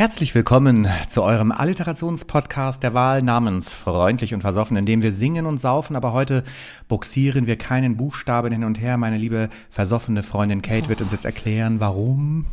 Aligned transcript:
Herzlich 0.00 0.34
willkommen 0.34 0.88
zu 1.10 1.22
eurem 1.22 1.52
Alliterationspodcast 1.52 2.82
der 2.82 2.94
Wahl 2.94 3.20
namens 3.20 3.74
Freundlich 3.74 4.32
und 4.32 4.40
Versoffen, 4.40 4.78
in 4.78 4.86
dem 4.86 5.02
wir 5.02 5.12
singen 5.12 5.44
und 5.44 5.60
saufen, 5.60 5.94
aber 5.94 6.14
heute 6.14 6.42
buxieren 6.88 7.46
wir 7.46 7.58
keinen 7.58 7.98
Buchstaben 7.98 8.50
hin 8.50 8.64
und 8.64 8.80
her. 8.80 8.96
Meine 8.96 9.18
liebe 9.18 9.50
versoffene 9.68 10.22
Freundin 10.22 10.62
Kate 10.62 10.88
wird 10.88 11.02
uns 11.02 11.12
jetzt 11.12 11.26
erklären, 11.26 11.80
warum. 11.80 12.46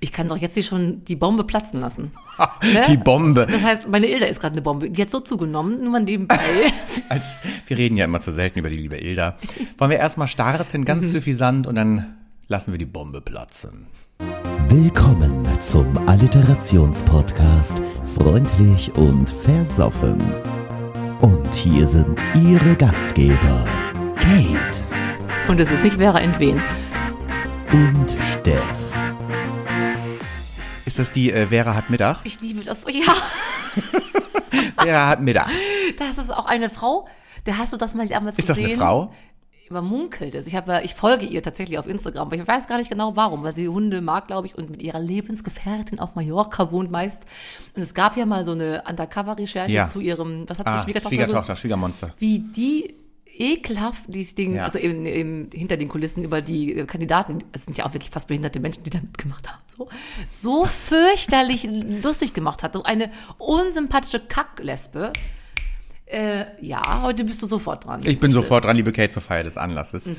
Ich 0.00 0.12
kann 0.12 0.28
doch 0.28 0.36
jetzt 0.36 0.52
hier 0.52 0.62
schon 0.62 1.02
die 1.06 1.16
Bombe 1.16 1.42
platzen 1.42 1.80
lassen. 1.80 2.12
Die 2.86 2.98
Bombe. 2.98 3.46
Das 3.46 3.62
heißt, 3.62 3.88
meine 3.88 4.06
Ilda 4.06 4.26
ist 4.26 4.38
gerade 4.38 4.52
eine 4.52 4.62
Bombe. 4.62 4.90
Die 4.90 5.00
hat 5.00 5.10
so 5.10 5.20
zugenommen, 5.20 5.78
nur 5.80 5.92
mal 5.92 6.02
nebenbei. 6.02 6.38
Als, 7.08 7.34
wir 7.66 7.78
reden 7.78 7.96
ja 7.96 8.04
immer 8.04 8.20
zu 8.20 8.30
selten 8.30 8.58
über 8.58 8.68
die 8.68 8.76
liebe 8.76 8.98
Ilda. 8.98 9.38
Wollen 9.78 9.90
wir 9.90 9.98
erstmal 9.98 10.28
starten, 10.28 10.84
ganz 10.84 11.10
suffisant, 11.10 11.66
und 11.66 11.76
dann 11.76 12.14
lassen 12.46 12.72
wir 12.72 12.78
die 12.78 12.84
Bombe 12.84 13.22
platzen. 13.22 13.86
Willkommen 14.18 15.46
zum 15.60 16.08
Alliterationspodcast 16.08 17.82
Freundlich 18.18 18.94
und 18.94 19.28
Versoffen. 19.30 20.20
Und 21.20 21.54
hier 21.54 21.86
sind 21.86 22.18
Ihre 22.34 22.76
Gastgeber 22.76 23.66
Kate 24.16 24.78
Und 25.48 25.60
es 25.60 25.70
ist 25.70 25.84
nicht 25.84 25.96
Vera 25.98 26.20
Entwen. 26.20 26.62
und 27.72 28.14
Steff. 28.32 28.92
Ist 30.84 30.98
das 30.98 31.10
die 31.10 31.32
äh, 31.32 31.46
Vera 31.46 31.74
hat 31.74 31.90
Mittag? 31.90 32.20
Ich 32.24 32.40
liebe 32.40 32.62
das 32.62 32.82
so. 32.82 32.88
Ja, 32.88 33.14
Vera 34.82 35.08
hat 35.08 35.20
Mittag. 35.20 35.48
das 35.98 36.16
ist 36.18 36.30
auch 36.32 36.46
eine 36.46 36.70
Frau. 36.70 37.06
Da 37.44 37.58
hast 37.58 37.72
du 37.72 37.76
das 37.76 37.94
mal 37.94 38.06
damals 38.08 38.38
Ist 38.38 38.48
das 38.48 38.58
gesehen. 38.58 38.72
eine 38.72 38.78
Frau? 38.80 39.12
Man 39.70 39.84
munkelt 39.84 40.34
es. 40.34 40.46
Ich, 40.46 40.54
habe, 40.54 40.80
ich 40.84 40.94
folge 40.94 41.26
ihr 41.26 41.42
tatsächlich 41.42 41.78
auf 41.78 41.86
Instagram, 41.86 42.28
aber 42.28 42.36
ich 42.36 42.46
weiß 42.46 42.68
gar 42.68 42.78
nicht 42.78 42.90
genau 42.90 43.16
warum, 43.16 43.42
weil 43.42 43.54
sie 43.56 43.68
Hunde 43.68 44.00
mag, 44.00 44.28
glaube 44.28 44.46
ich, 44.46 44.54
und 44.56 44.70
mit 44.70 44.82
ihrer 44.82 45.00
Lebensgefährtin 45.00 45.98
auf 45.98 46.14
Mallorca 46.14 46.70
wohnt 46.70 46.90
meist. 46.90 47.24
Und 47.74 47.82
es 47.82 47.92
gab 47.94 48.16
ja 48.16 48.26
mal 48.26 48.44
so 48.44 48.52
eine 48.52 48.84
Undercover-Recherche 48.88 49.74
Ja. 49.74 49.88
zu 49.88 50.00
ihrem, 50.00 50.48
was 50.48 50.58
hat 50.60 50.66
Ah, 50.66 50.76
die 50.78 50.84
Schwiegertochter, 50.84 51.16
Schwiegertochter, 51.16 51.56
Schwiegermonster. 51.56 52.14
wie 52.18 52.38
die 52.38 52.94
ekelhaft 53.38 54.02
dieses 54.06 54.34
Ding, 54.34 54.54
Ja. 54.54 54.64
also 54.64 54.78
eben, 54.78 55.04
eben 55.04 55.50
hinter 55.52 55.76
den 55.76 55.88
Kulissen 55.88 56.24
über 56.24 56.40
die 56.40 56.72
äh, 56.78 56.86
Kandidaten, 56.86 57.40
es 57.52 57.64
sind 57.66 57.76
ja 57.76 57.84
auch 57.84 57.92
wirklich 57.92 58.10
fast 58.10 58.28
behinderte 58.28 58.60
Menschen, 58.60 58.82
die 58.84 58.90
da 58.90 58.98
mitgemacht 59.00 59.46
haben, 59.48 59.60
so, 59.68 59.88
so 60.26 60.64
fürchterlich 60.64 61.68
lustig 62.02 62.32
gemacht 62.32 62.62
hat. 62.62 62.72
So 62.72 62.82
eine 62.84 63.10
unsympathische 63.38 64.20
Kacklesbe. 64.20 65.12
Äh, 66.06 66.44
ja, 66.60 67.02
heute 67.02 67.24
bist 67.24 67.42
du 67.42 67.46
sofort 67.46 67.84
dran. 67.84 68.00
Ich 68.04 68.20
bin 68.20 68.30
sofort 68.32 68.64
dran, 68.64 68.76
liebe 68.76 68.92
Kate, 68.92 69.10
zur 69.12 69.22
Feier 69.22 69.42
des 69.42 69.58
Anlasses. 69.58 70.12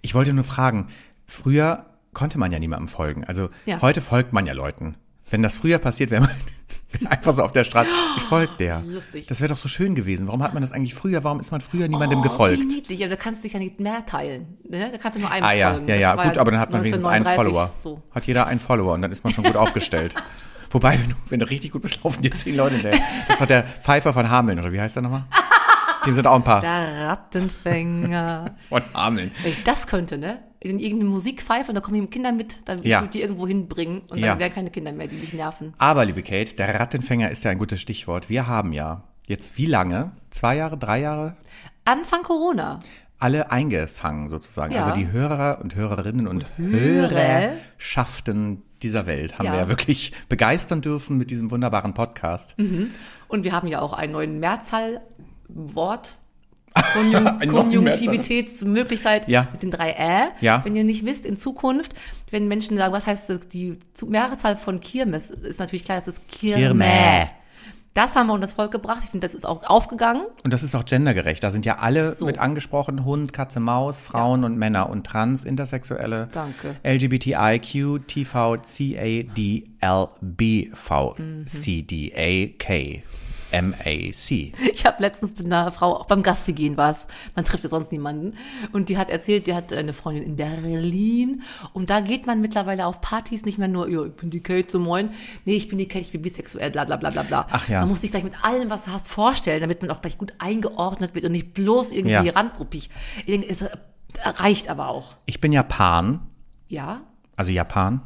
Ich 0.00 0.14
wollte 0.14 0.32
nur 0.32 0.44
fragen, 0.44 0.86
früher 1.26 1.86
konnte 2.12 2.38
man 2.38 2.52
ja 2.52 2.58
niemandem 2.58 2.88
folgen. 2.88 3.24
Also 3.24 3.48
Ja. 3.66 3.80
heute 3.82 4.00
folgt 4.00 4.32
man 4.32 4.46
ja 4.46 4.52
Leuten. 4.52 4.96
Wenn 5.30 5.42
das 5.42 5.56
früher 5.56 5.78
passiert 5.78 6.10
wäre, 6.10 6.22
man 6.22 6.30
einfach 7.10 7.34
so 7.34 7.42
auf 7.42 7.52
der 7.52 7.64
Straße, 7.64 7.88
ich 8.18 8.22
folge 8.22 8.52
der. 8.58 8.82
Lustig. 8.86 9.26
Das 9.26 9.40
wäre 9.40 9.48
doch 9.48 9.56
so 9.58 9.68
schön 9.68 9.94
gewesen. 9.96 10.28
Warum 10.28 10.42
hat 10.42 10.52
man 10.54 10.62
das 10.62 10.70
eigentlich 10.72 10.94
früher, 10.94 11.24
warum 11.24 11.40
ist 11.40 11.50
man 11.50 11.60
früher 11.60 11.88
niemandem 11.88 12.20
Oh, 12.20 12.22
gefolgt? 12.22 12.60
Wie 12.60 12.66
niedlich, 12.66 13.00
aber 13.00 13.10
da 13.10 13.16
kannst 13.16 13.40
du 13.40 13.44
dich 13.44 13.54
ja 13.54 13.58
nicht 13.58 13.80
mehr 13.80 14.04
teilen. 14.06 14.58
Ne? 14.68 14.90
Da 14.92 14.98
kannst 14.98 15.16
du 15.16 15.20
nur 15.22 15.30
einem 15.30 15.44
Ah 15.44 15.52
ja, 15.52 15.70
folgen. 15.72 15.88
ja, 15.88 15.94
ja, 15.96 16.14
gut, 16.22 16.38
aber 16.38 16.50
dann 16.52 16.60
hat 16.60 16.70
man 16.70 16.82
wenigstens 16.82 17.06
einen 17.06 17.26
1939 17.26 17.34
Follower. 17.34 17.96
So. 17.98 18.02
Hat 18.14 18.26
jeder 18.26 18.46
einen 18.46 18.60
Follower 18.60 18.92
und 18.94 19.02
dann 19.02 19.10
ist 19.10 19.24
man 19.24 19.32
schon 19.32 19.42
gut 19.44 19.56
aufgestellt. 19.56 20.14
Wobei, 20.72 20.98
wenn 21.00 21.10
du, 21.10 21.14
wenn 21.28 21.38
du 21.40 21.48
richtig 21.48 21.70
gut 21.72 21.82
bist, 21.82 21.98
laufen 22.04 22.22
dir 22.22 22.32
zehn 22.32 22.56
Leute 22.56 22.76
hinterher. 22.76 23.00
Das 23.28 23.40
hat 23.40 23.50
der 23.50 23.62
Pfeifer 23.62 24.12
von 24.12 24.28
Hameln, 24.30 24.58
oder 24.58 24.72
wie 24.72 24.80
heißt 24.80 24.96
der 24.96 25.02
nochmal? 25.02 25.24
Dem 26.04 26.14
sind 26.14 26.26
auch 26.26 26.34
ein 26.34 26.42
paar 26.42 26.60
Der 26.60 27.06
Rattenfänger. 27.08 28.56
von 28.68 28.82
Hameln. 28.94 29.30
Wenn 29.42 29.52
ich 29.52 29.62
das 29.62 29.86
könnte, 29.86 30.18
ne? 30.18 30.40
In 30.58 30.78
irgendeine 30.78 31.10
Musik 31.10 31.42
pfeife 31.42 31.68
und 31.70 31.74
da 31.74 31.80
kommen 31.80 32.08
Kinder 32.10 32.32
mit, 32.32 32.58
dann 32.66 32.82
Ja. 32.82 32.98
würde 32.98 33.04
ich 33.06 33.10
die 33.10 33.20
irgendwo 33.20 33.46
hinbringen 33.46 34.02
und 34.10 34.18
Ja. 34.18 34.28
dann 34.28 34.38
wären 34.38 34.52
keine 34.52 34.70
Kinder 34.70 34.92
mehr, 34.92 35.06
die 35.08 35.16
mich 35.16 35.32
nerven. 35.32 35.74
Aber, 35.78 36.04
liebe 36.04 36.22
Kate, 36.22 36.54
der 36.54 36.78
Rattenfänger 36.78 37.30
ist 37.30 37.44
ja 37.44 37.50
ein 37.50 37.58
gutes 37.58 37.80
Stichwort. 37.80 38.28
Wir 38.28 38.46
haben 38.46 38.72
ja 38.72 39.02
jetzt 39.28 39.56
wie 39.58 39.66
lange? 39.66 40.12
Zwei 40.30 40.56
Jahre, 40.56 40.76
drei 40.78 41.00
Jahre? 41.00 41.36
Anfang 41.84 42.22
Corona. 42.22 42.78
Alle 43.18 43.50
eingefangen 43.52 44.28
sozusagen. 44.28 44.72
Ja. 44.74 44.80
Also 44.82 44.92
die 44.92 45.10
Hörer 45.12 45.58
und 45.62 45.74
Hörerinnen 45.76 46.26
und, 46.26 46.46
Hörer. 46.56 47.10
Hörerschaften 47.10 48.62
dieser 48.82 49.06
Welt 49.06 49.38
haben 49.38 49.46
Ja. 49.46 49.52
wir 49.52 49.58
ja 49.60 49.68
wirklich 49.68 50.12
begeistern 50.28 50.80
dürfen 50.80 51.18
mit 51.18 51.30
diesem 51.30 51.50
wunderbaren 51.50 51.94
Podcast. 51.94 52.56
Und 53.28 53.44
wir 53.44 53.52
haben 53.52 53.68
ja 53.68 53.80
auch 53.80 53.92
einen 53.92 54.12
neuen 54.12 54.40
Mehrzahlwort. 54.40 56.16
Konjun 56.94 57.38
Konjunktivitätsmöglichkeit 57.48 59.28
Ja. 59.28 59.46
mit 59.52 59.62
den 59.62 59.70
drei 59.70 59.90
Ä. 59.92 60.28
Ja. 60.40 60.62
Wenn 60.64 60.74
ihr 60.74 60.84
nicht 60.84 61.04
wisst, 61.04 61.26
in 61.26 61.36
Zukunft, 61.36 61.92
wenn 62.30 62.48
Menschen 62.48 62.78
sagen, 62.78 62.92
was 62.94 63.06
heißt 63.06 63.28
das, 63.28 63.40
die 63.48 63.78
Mehrzahl 64.06 64.56
von 64.56 64.80
Kirmes, 64.80 65.30
ist 65.30 65.60
natürlich 65.60 65.84
klar, 65.84 65.98
es 65.98 66.08
ist 66.08 66.26
Kirme. 66.28 66.60
Kirme. 66.60 67.30
Das 67.94 68.16
haben 68.16 68.28
wir 68.28 68.32
unter 68.32 68.46
das 68.46 68.54
Volk 68.54 68.72
gebracht. 68.72 69.00
Ich 69.04 69.10
finde, 69.10 69.26
das 69.26 69.34
ist 69.34 69.44
auch 69.44 69.64
aufgegangen. 69.64 70.22
Und 70.44 70.52
das 70.54 70.62
ist 70.62 70.74
auch 70.74 70.84
gendergerecht. 70.84 71.44
Da 71.44 71.50
sind 71.50 71.66
ja 71.66 71.78
alle 71.78 72.12
So. 72.12 72.24
mit 72.24 72.38
angesprochen. 72.38 73.04
Hund, 73.04 73.34
Katze, 73.34 73.60
Maus, 73.60 74.00
Frauen 74.00 74.44
und 74.44 74.56
Männer 74.56 74.88
und 74.88 75.06
Trans, 75.06 75.44
Intersexuelle. 75.44 76.28
Danke. 76.32 76.76
LGBTIQ, 76.84 78.06
TV, 78.08 78.56
CAD, 78.56 79.64
LBV, 79.82 81.16
CDAK, 81.46 83.02
MAC. 83.52 84.52
Ich 84.72 84.86
habe 84.86 85.02
letztens 85.02 85.36
mit 85.36 85.46
einer 85.46 85.70
Frau, 85.70 85.94
auch 85.96 86.06
beim 86.06 86.22
Gassi 86.22 86.52
gehen 86.52 86.76
war 86.76 86.90
es, 86.90 87.06
man 87.36 87.44
trifft 87.44 87.62
ja 87.64 87.68
sonst 87.70 87.92
niemanden. 87.92 88.36
Und 88.72 88.88
die 88.88 88.98
hat 88.98 89.10
erzählt, 89.10 89.46
die 89.46 89.54
hat 89.54 89.72
eine 89.72 89.92
Freundin 89.92 90.24
in 90.24 90.36
Berlin. 90.36 91.42
Und 91.72 91.90
da 91.90 92.00
geht 92.00 92.26
man 92.26 92.40
mittlerweile 92.40 92.86
auf 92.86 93.00
Partys 93.00 93.44
nicht 93.44 93.58
mehr 93.58 93.68
nur, 93.68 93.88
ja, 93.88 94.04
ich 94.04 94.12
bin 94.14 94.30
die 94.30 94.42
Kate, 94.42 94.70
so 94.70 94.78
moin. 94.78 95.10
Nee, 95.44 95.54
ich 95.56 95.68
bin 95.68 95.78
die 95.78 95.86
Kate, 95.88 96.00
ich 96.04 96.12
bin 96.12 96.22
bisexuell, 96.22 96.70
bla 96.70 96.84
bla 96.84 96.96
bla 96.96 97.10
bla 97.10 97.22
bla. 97.22 97.46
Ach 97.50 97.68
ja. 97.68 97.80
Man 97.80 97.90
muss 97.90 98.00
sich 98.00 98.10
gleich 98.10 98.24
mit 98.24 98.44
allem, 98.44 98.70
was 98.70 98.84
du 98.86 98.92
hast, 98.92 99.08
vorstellen, 99.08 99.60
damit 99.60 99.82
man 99.82 99.90
auch 99.90 100.00
gleich 100.00 100.18
gut 100.18 100.32
eingeordnet 100.38 101.14
wird 101.14 101.24
und 101.26 101.32
nicht 101.32 101.54
bloß 101.54 101.92
irgendwie 101.92 102.10
Ja. 102.28 102.32
randgruppig. 102.32 102.90
Es 103.26 103.64
reicht 104.24 104.68
aber 104.68 104.88
auch. 104.88 105.16
Ich 105.26 105.40
bin 105.40 105.52
Japan, 105.52 106.20
Ja? 106.68 107.00
also 107.36 107.50
Japan. 107.50 108.02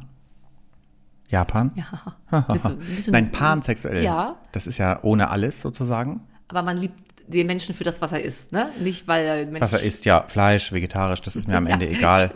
Japan? 1.29 1.71
Ja. 1.75 2.45
Bist 2.53 3.07
du- 3.07 3.11
Nein, 3.11 3.31
pansexuell. 3.31 4.03
Ja. 4.03 4.37
Das 4.51 4.67
ist 4.67 4.77
ja 4.77 4.99
ohne 5.03 5.29
alles 5.29 5.61
sozusagen. 5.61 6.21
Aber 6.47 6.63
man 6.63 6.77
liebt 6.77 6.95
den 7.27 7.47
Menschen 7.47 7.75
für 7.75 7.83
das, 7.83 8.01
was 8.01 8.13
er 8.13 8.23
ist, 8.23 8.53
ne? 8.53 8.69
Nicht, 8.81 9.07
weil 9.07 9.25
er 9.25 9.45
Mensch, 9.45 9.59
Was 9.61 9.73
er 9.73 9.81
isst, 9.81 10.05
ja, 10.05 10.23
Fleisch, 10.27 10.71
vegetarisch, 10.71 11.21
das 11.21 11.35
ist 11.35 11.47
mir 11.47 11.57
am 11.57 11.67
Ja. 11.67 11.73
Ende 11.73 11.89
egal. 11.89 12.31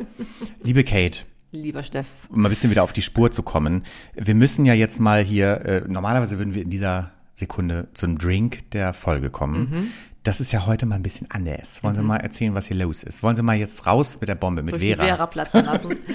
Liebe 0.64 0.84
Kate, 0.84 1.22
lieber 1.52 1.84
Steff. 1.84 2.08
um 2.30 2.42
mal 2.42 2.50
ein 2.50 2.52
bisschen 2.52 2.72
wieder 2.72 2.84
auf 2.84 2.92
die 2.92 3.02
Spur 3.02 3.32
zu 3.32 3.42
kommen. 3.42 3.84
Wir 4.16 4.36
müssen 4.36 4.66
ja 4.66 4.74
jetzt 4.74 5.00
mal 5.00 5.24
hier, 5.24 5.62
äh, 5.66 5.84
normalerweise 5.88 6.38
würden 6.40 6.54
wir 6.56 6.62
in 6.64 6.70
dieser 6.70 7.12
Sekunde 7.36 7.88
zum 7.94 8.18
Drink 8.18 8.70
der 8.72 8.92
Folge 8.92 9.30
kommen. 9.30 9.70
Mhm. 9.72 9.88
Das 10.24 10.40
ist 10.42 10.52
ja 10.52 10.66
heute 10.68 10.86
mal 10.86 10.96
ein 10.96 11.04
bisschen 11.04 11.32
anders. 11.32 11.82
Wollen 11.84 11.96
Sie 11.96 12.04
mal 12.04 12.18
erzählen, 12.18 12.54
was 12.54 12.68
hier 12.68 12.78
los 12.78 13.02
ist? 13.04 13.24
Wollen 13.24 13.36
Sie 13.38 13.42
mal 13.42 13.56
jetzt 13.56 13.88
raus 13.88 14.18
mit 14.20 14.28
der 14.30 14.36
Bombe, 14.36 14.62
mit 14.62 14.74
durch 14.74 14.84
die 14.84 14.90
Vera? 14.94 15.06
Vera 15.06 15.26
platzen 15.26 15.66
lassen. 15.66 15.96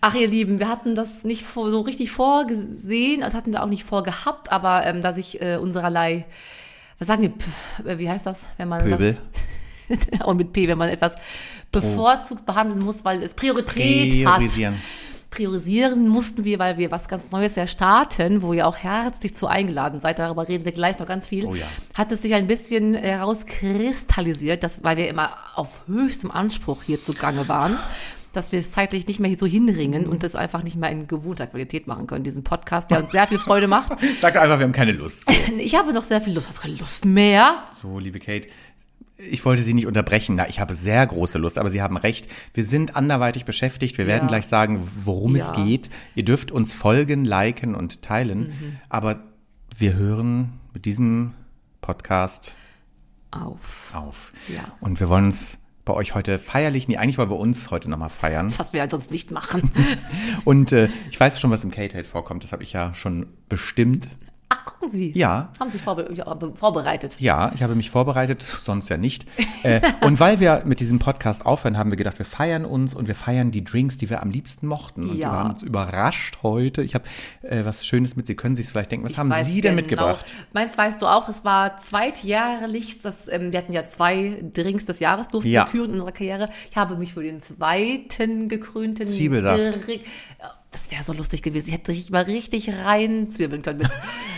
Ach, 0.00 0.14
ihr 0.14 0.28
Lieben, 0.28 0.58
wir 0.58 0.68
hatten 0.68 0.94
das 0.94 1.24
nicht 1.24 1.46
so 1.52 1.80
richtig 1.80 2.10
vorgesehen, 2.10 3.20
das 3.22 3.34
hatten 3.34 3.52
wir 3.52 3.62
auch 3.62 3.68
nicht 3.68 3.84
vorgehabt, 3.84 4.52
aber 4.52 4.84
ähm, 4.86 5.02
da 5.02 5.12
sich 5.12 5.40
äh, 5.40 5.56
unsererlei, 5.56 6.26
was 6.98 7.08
sagen 7.08 7.22
wir, 7.22 7.30
P- 7.30 7.88
äh, 7.90 7.98
wie 7.98 8.08
heißt 8.08 8.26
das, 8.26 8.48
wenn 8.56 8.68
man 8.68 8.82
Pöbel. 8.84 9.16
das, 9.88 9.98
auch 10.20 10.34
mit 10.34 10.52
P, 10.52 10.68
wenn 10.68 10.78
man 10.78 10.88
etwas 10.88 11.14
bevorzugt 11.72 12.46
behandeln 12.46 12.80
muss, 12.84 13.04
weil 13.04 13.22
es 13.22 13.34
Priorität 13.34 14.26
hat. 14.26 14.34
Priorisieren. 14.36 14.74
Priorisieren 15.30 16.08
mussten 16.08 16.44
wir, 16.44 16.58
weil 16.58 16.78
wir 16.78 16.90
was 16.90 17.08
ganz 17.08 17.24
Neues 17.30 17.56
ja 17.56 17.66
starten, 17.66 18.40
wo 18.42 18.52
ihr 18.52 18.66
auch 18.66 18.76
herzlich 18.76 19.34
zu 19.34 19.46
eingeladen 19.48 20.00
seid. 20.00 20.18
Darüber 20.18 20.48
reden 20.48 20.64
wir 20.64 20.72
gleich 20.72 20.98
noch 20.98 21.06
ganz 21.06 21.26
viel. 21.26 21.44
Oh 21.44 21.54
ja. 21.54 21.66
Hat 21.94 22.10
es 22.12 22.22
sich 22.22 22.32
ein 22.32 22.46
bisschen 22.46 22.94
herauskristallisiert, 22.94 24.62
dass, 24.62 24.82
weil 24.82 24.96
wir 24.96 25.08
immer 25.08 25.36
auf 25.54 25.82
höchstem 25.86 26.30
Anspruch 26.30 26.82
hier 26.84 27.02
zugange 27.02 27.48
waren, 27.48 27.76
dass 28.36 28.52
wir 28.52 28.58
es 28.58 28.70
zeitlich 28.72 29.06
nicht 29.06 29.18
mehr 29.20 29.36
so 29.36 29.46
hinringen 29.46 30.06
und 30.06 30.22
das 30.22 30.36
einfach 30.36 30.62
nicht 30.62 30.76
mehr 30.76 30.90
in 30.90 31.06
gewohnter 31.08 31.46
Qualität 31.46 31.86
machen 31.86 32.06
können, 32.06 32.22
diesen 32.24 32.44
Podcast, 32.44 32.90
der 32.90 33.02
uns 33.02 33.12
sehr 33.12 33.26
viel 33.26 33.38
Freude 33.38 33.66
macht. 33.68 33.92
Sagt 34.20 34.36
einfach, 34.36 34.58
wir 34.58 34.64
haben 34.64 34.72
keine 34.72 34.92
Lust. 34.92 35.24
Ich 35.58 35.74
habe 35.76 35.92
noch 35.92 36.04
sehr 36.04 36.20
viel 36.20 36.34
Lust. 36.34 36.48
Hast 36.48 36.58
du 36.58 36.62
keine 36.62 36.74
Lust 36.76 37.04
mehr? 37.04 37.62
So, 37.80 37.98
liebe 37.98 38.18
Kate, 38.20 38.48
ich 39.16 39.44
wollte 39.44 39.62
Sie 39.62 39.72
nicht 39.74 39.86
unterbrechen. 39.86 40.36
Na, 40.36 40.48
ich 40.48 40.60
habe 40.60 40.74
sehr 40.74 41.06
große 41.06 41.38
Lust, 41.38 41.56
aber 41.58 41.70
Sie 41.70 41.80
haben 41.80 41.96
recht. 41.96 42.28
Wir 42.52 42.62
sind 42.64 42.94
anderweitig 42.96 43.44
beschäftigt. 43.46 43.96
Wir 43.96 44.06
werden 44.06 44.24
Ja. 44.24 44.28
gleich 44.28 44.46
sagen, 44.46 44.86
worum 45.04 45.34
es 45.36 45.48
Ja. 45.48 45.64
geht. 45.64 45.88
Ihr 46.14 46.24
dürft 46.24 46.52
uns 46.52 46.74
folgen, 46.74 47.24
liken 47.24 47.74
und 47.74 48.02
teilen. 48.02 48.48
Mhm. 48.48 48.76
Aber 48.90 49.20
wir 49.78 49.94
hören 49.94 50.60
mit 50.74 50.84
diesem 50.84 51.32
Podcast 51.80 52.54
Auf. 53.30 53.90
auf. 53.94 54.32
Ja. 54.48 54.60
Und 54.80 55.00
wir 55.00 55.08
wollen 55.08 55.26
uns 55.26 55.58
bei 55.86 55.94
euch 55.94 56.14
heute 56.14 56.38
feierlich, 56.38 56.88
nee, 56.88 56.98
eigentlich 56.98 57.16
wollen 57.16 57.30
wir 57.30 57.38
uns 57.38 57.70
heute 57.70 57.88
nochmal 57.88 58.10
feiern. 58.10 58.52
Was 58.58 58.72
wir 58.72 58.80
halt 58.80 58.90
sonst 58.90 59.12
nicht 59.12 59.30
machen. 59.30 59.70
Und 60.44 60.72
äh, 60.72 60.88
ich 61.10 61.18
weiß 61.18 61.40
schon, 61.40 61.50
was 61.50 61.64
im 61.64 61.70
Kate-Hate 61.70 62.04
vorkommt. 62.04 62.42
Das 62.42 62.52
habe 62.52 62.64
ich 62.64 62.72
ja 62.72 62.92
schon 62.92 63.28
bestimmt. 63.48 64.08
Ach 64.48 64.64
gucken 64.64 64.88
Sie. 64.90 65.10
Ja. 65.18 65.50
Haben 65.58 65.70
Sie 65.70 65.78
vorbe 65.80 66.14
vorbereitet. 66.54 67.16
Ja, 67.20 67.50
ich 67.56 67.64
habe 67.64 67.74
mich 67.74 67.90
vorbereitet, 67.90 68.42
sonst 68.42 68.88
ja 68.88 68.96
nicht. 68.96 69.26
äh, 69.64 69.80
und 70.02 70.20
weil 70.20 70.38
wir 70.38 70.62
mit 70.64 70.78
diesem 70.78 71.00
Podcast 71.00 71.44
aufhören, 71.44 71.76
haben 71.76 71.90
wir 71.90 71.96
gedacht, 71.96 72.18
wir 72.20 72.26
feiern 72.26 72.64
uns 72.64 72.94
und 72.94 73.08
wir 73.08 73.16
feiern 73.16 73.50
die 73.50 73.64
Drinks, 73.64 73.96
die 73.96 74.08
wir 74.08 74.22
am 74.22 74.30
liebsten 74.30 74.68
mochten. 74.68 75.08
Und 75.10 75.16
Ja. 75.18 75.30
wir 75.32 75.38
haben 75.38 75.50
uns 75.50 75.64
überrascht 75.64 76.38
heute. 76.44 76.82
Ich 76.82 76.94
habe 76.94 77.04
äh, 77.42 77.64
was 77.64 77.84
Schönes 77.84 78.14
mit. 78.14 78.28
Sie 78.28 78.36
können 78.36 78.54
sich 78.54 78.68
vielleicht 78.68 78.92
denken. 78.92 79.04
Was 79.06 79.18
haben 79.18 79.30
Ich 79.30 79.34
weiß 79.36 79.46
Sie 79.46 79.60
denn 79.60 79.72
genau. 79.76 79.82
mitgebracht? 79.82 80.34
Meins 80.52 80.78
weißt 80.78 81.02
du 81.02 81.06
auch, 81.06 81.28
es 81.28 81.44
war 81.44 81.78
zweitjährlich, 81.80 83.02
das, 83.02 83.26
ähm, 83.28 83.50
wir 83.50 83.58
hatten 83.58 83.72
ja 83.72 83.84
zwei 83.86 84.38
Drinks 84.54 84.84
des 84.84 85.00
Jahres, 85.00 85.26
durften 85.28 85.50
Ja. 85.50 85.64
wir 85.66 85.70
küren 85.72 85.86
in 85.90 85.94
unserer 85.94 86.12
Karriere. 86.12 86.48
Ich 86.70 86.76
habe 86.76 86.96
mich 86.96 87.14
für 87.14 87.22
den 87.22 87.42
zweiten 87.42 88.48
gekrönten 88.48 89.06
Zwiebelsaft. 89.08 89.86
Drink, 89.86 90.02
Ja, 90.40 90.52
das 90.76 90.90
wäre 90.90 91.02
so 91.02 91.14
lustig 91.14 91.42
gewesen. 91.42 91.68
Ich 91.68 91.74
hätte 91.74 91.90
richtig, 91.92 92.10
mal 92.10 92.24
richtig 92.24 92.68
rein 92.84 93.30
zwiebeln 93.30 93.62
können. 93.62 93.78
Mit 93.78 93.88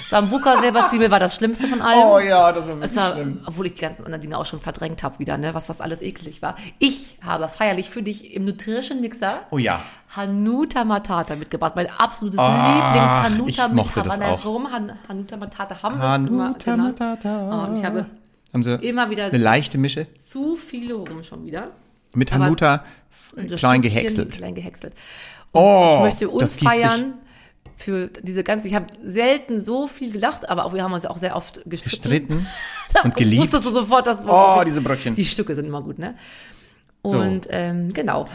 Sambuca 0.08 0.58
selber 0.60 0.86
Zwiebel 0.86 1.10
war 1.10 1.18
das 1.18 1.34
Schlimmste 1.34 1.66
von 1.66 1.80
allem. 1.82 2.04
Oh 2.04 2.18
ja, 2.20 2.52
das 2.52 2.68
war 2.68 2.80
Es 2.80 2.94
war, 2.94 3.16
obwohl 3.44 3.66
ich 3.66 3.74
die 3.74 3.80
ganzen 3.80 4.04
anderen 4.04 4.22
Dinge 4.22 4.38
auch 4.38 4.46
schon 4.46 4.60
verdrängt 4.60 5.02
habe 5.02 5.18
wieder, 5.18 5.36
ne? 5.36 5.52
was, 5.54 5.68
was 5.68 5.80
alles 5.80 6.00
eklig 6.00 6.40
war. 6.40 6.54
Ich 6.78 7.18
habe 7.22 7.48
feierlich 7.48 7.90
für 7.90 8.04
dich 8.04 8.34
im 8.34 8.44
Nutrition 8.44 9.00
Mixer 9.00 9.40
Oh 9.50 9.58
ja. 9.58 9.82
Hanuta 10.14 10.84
Matata 10.84 11.34
mitgebracht. 11.34 11.74
Mein 11.74 11.90
absolutes 11.90 12.38
Lieblings-Hanuta 12.38 13.48
ich 13.50 13.58
mit 13.58 13.72
mochte 13.72 14.02
das 14.02 14.14
Havanna. 14.14 14.34
Rum. 14.34 14.72
Han 14.72 14.92
Hanuta 15.08 15.36
Matata 15.36 15.82
haben 15.82 15.98
wir 15.98 16.14
es 16.14 16.24
gemacht. 16.24 16.66
Hanuta. 16.66 17.04
Matata. 17.04 17.64
Oh, 17.64 17.68
und 17.68 17.78
ich 17.78 17.84
habe 17.84 18.06
Haben 18.52 18.62
Sie 18.62 18.74
immer 18.76 19.10
wieder 19.10 19.24
eine 19.24 19.38
leichte 19.38 19.76
Mische 19.76 20.06
zu 20.24 20.54
viele 20.54 20.94
Rum 20.94 21.24
schon 21.24 21.44
wieder. 21.44 21.72
mit 22.14 22.32
Hanuta 22.32 22.84
klein 23.56 23.82
gehäckselt. 23.82 24.32
Klein 24.32 24.54
gehäckselt. 24.54 24.94
Oh, 25.52 25.94
ich 25.96 26.02
möchte 26.02 26.28
uns 26.28 26.56
feiern 26.56 27.14
für 27.76 28.08
diese 28.22 28.42
ganze, 28.42 28.68
ich 28.68 28.74
habe 28.74 28.86
selten 29.04 29.60
so 29.60 29.86
viel 29.86 30.12
gelacht, 30.12 30.48
aber 30.48 30.64
auch 30.64 30.74
wir 30.74 30.82
haben 30.82 30.92
uns 30.92 31.06
auch 31.06 31.18
sehr 31.18 31.36
oft 31.36 31.62
gestritten. 31.66 32.08
Gestritten 32.10 32.46
und 33.04 33.16
geliebt. 33.16 33.42
Wusstest 33.42 33.66
du 33.66 33.70
sofort, 33.70 34.06
dass 34.06 34.24
Oh, 34.26 34.62
diese 34.66 34.80
Brötchen. 34.80 35.14
Die 35.14 35.24
Stücke 35.24 35.54
sind 35.54 35.66
immer 35.66 35.82
gut, 35.82 35.98
ne? 35.98 36.16
Und 37.02 37.46
ähm, 37.50 37.92
genau. 37.92 38.26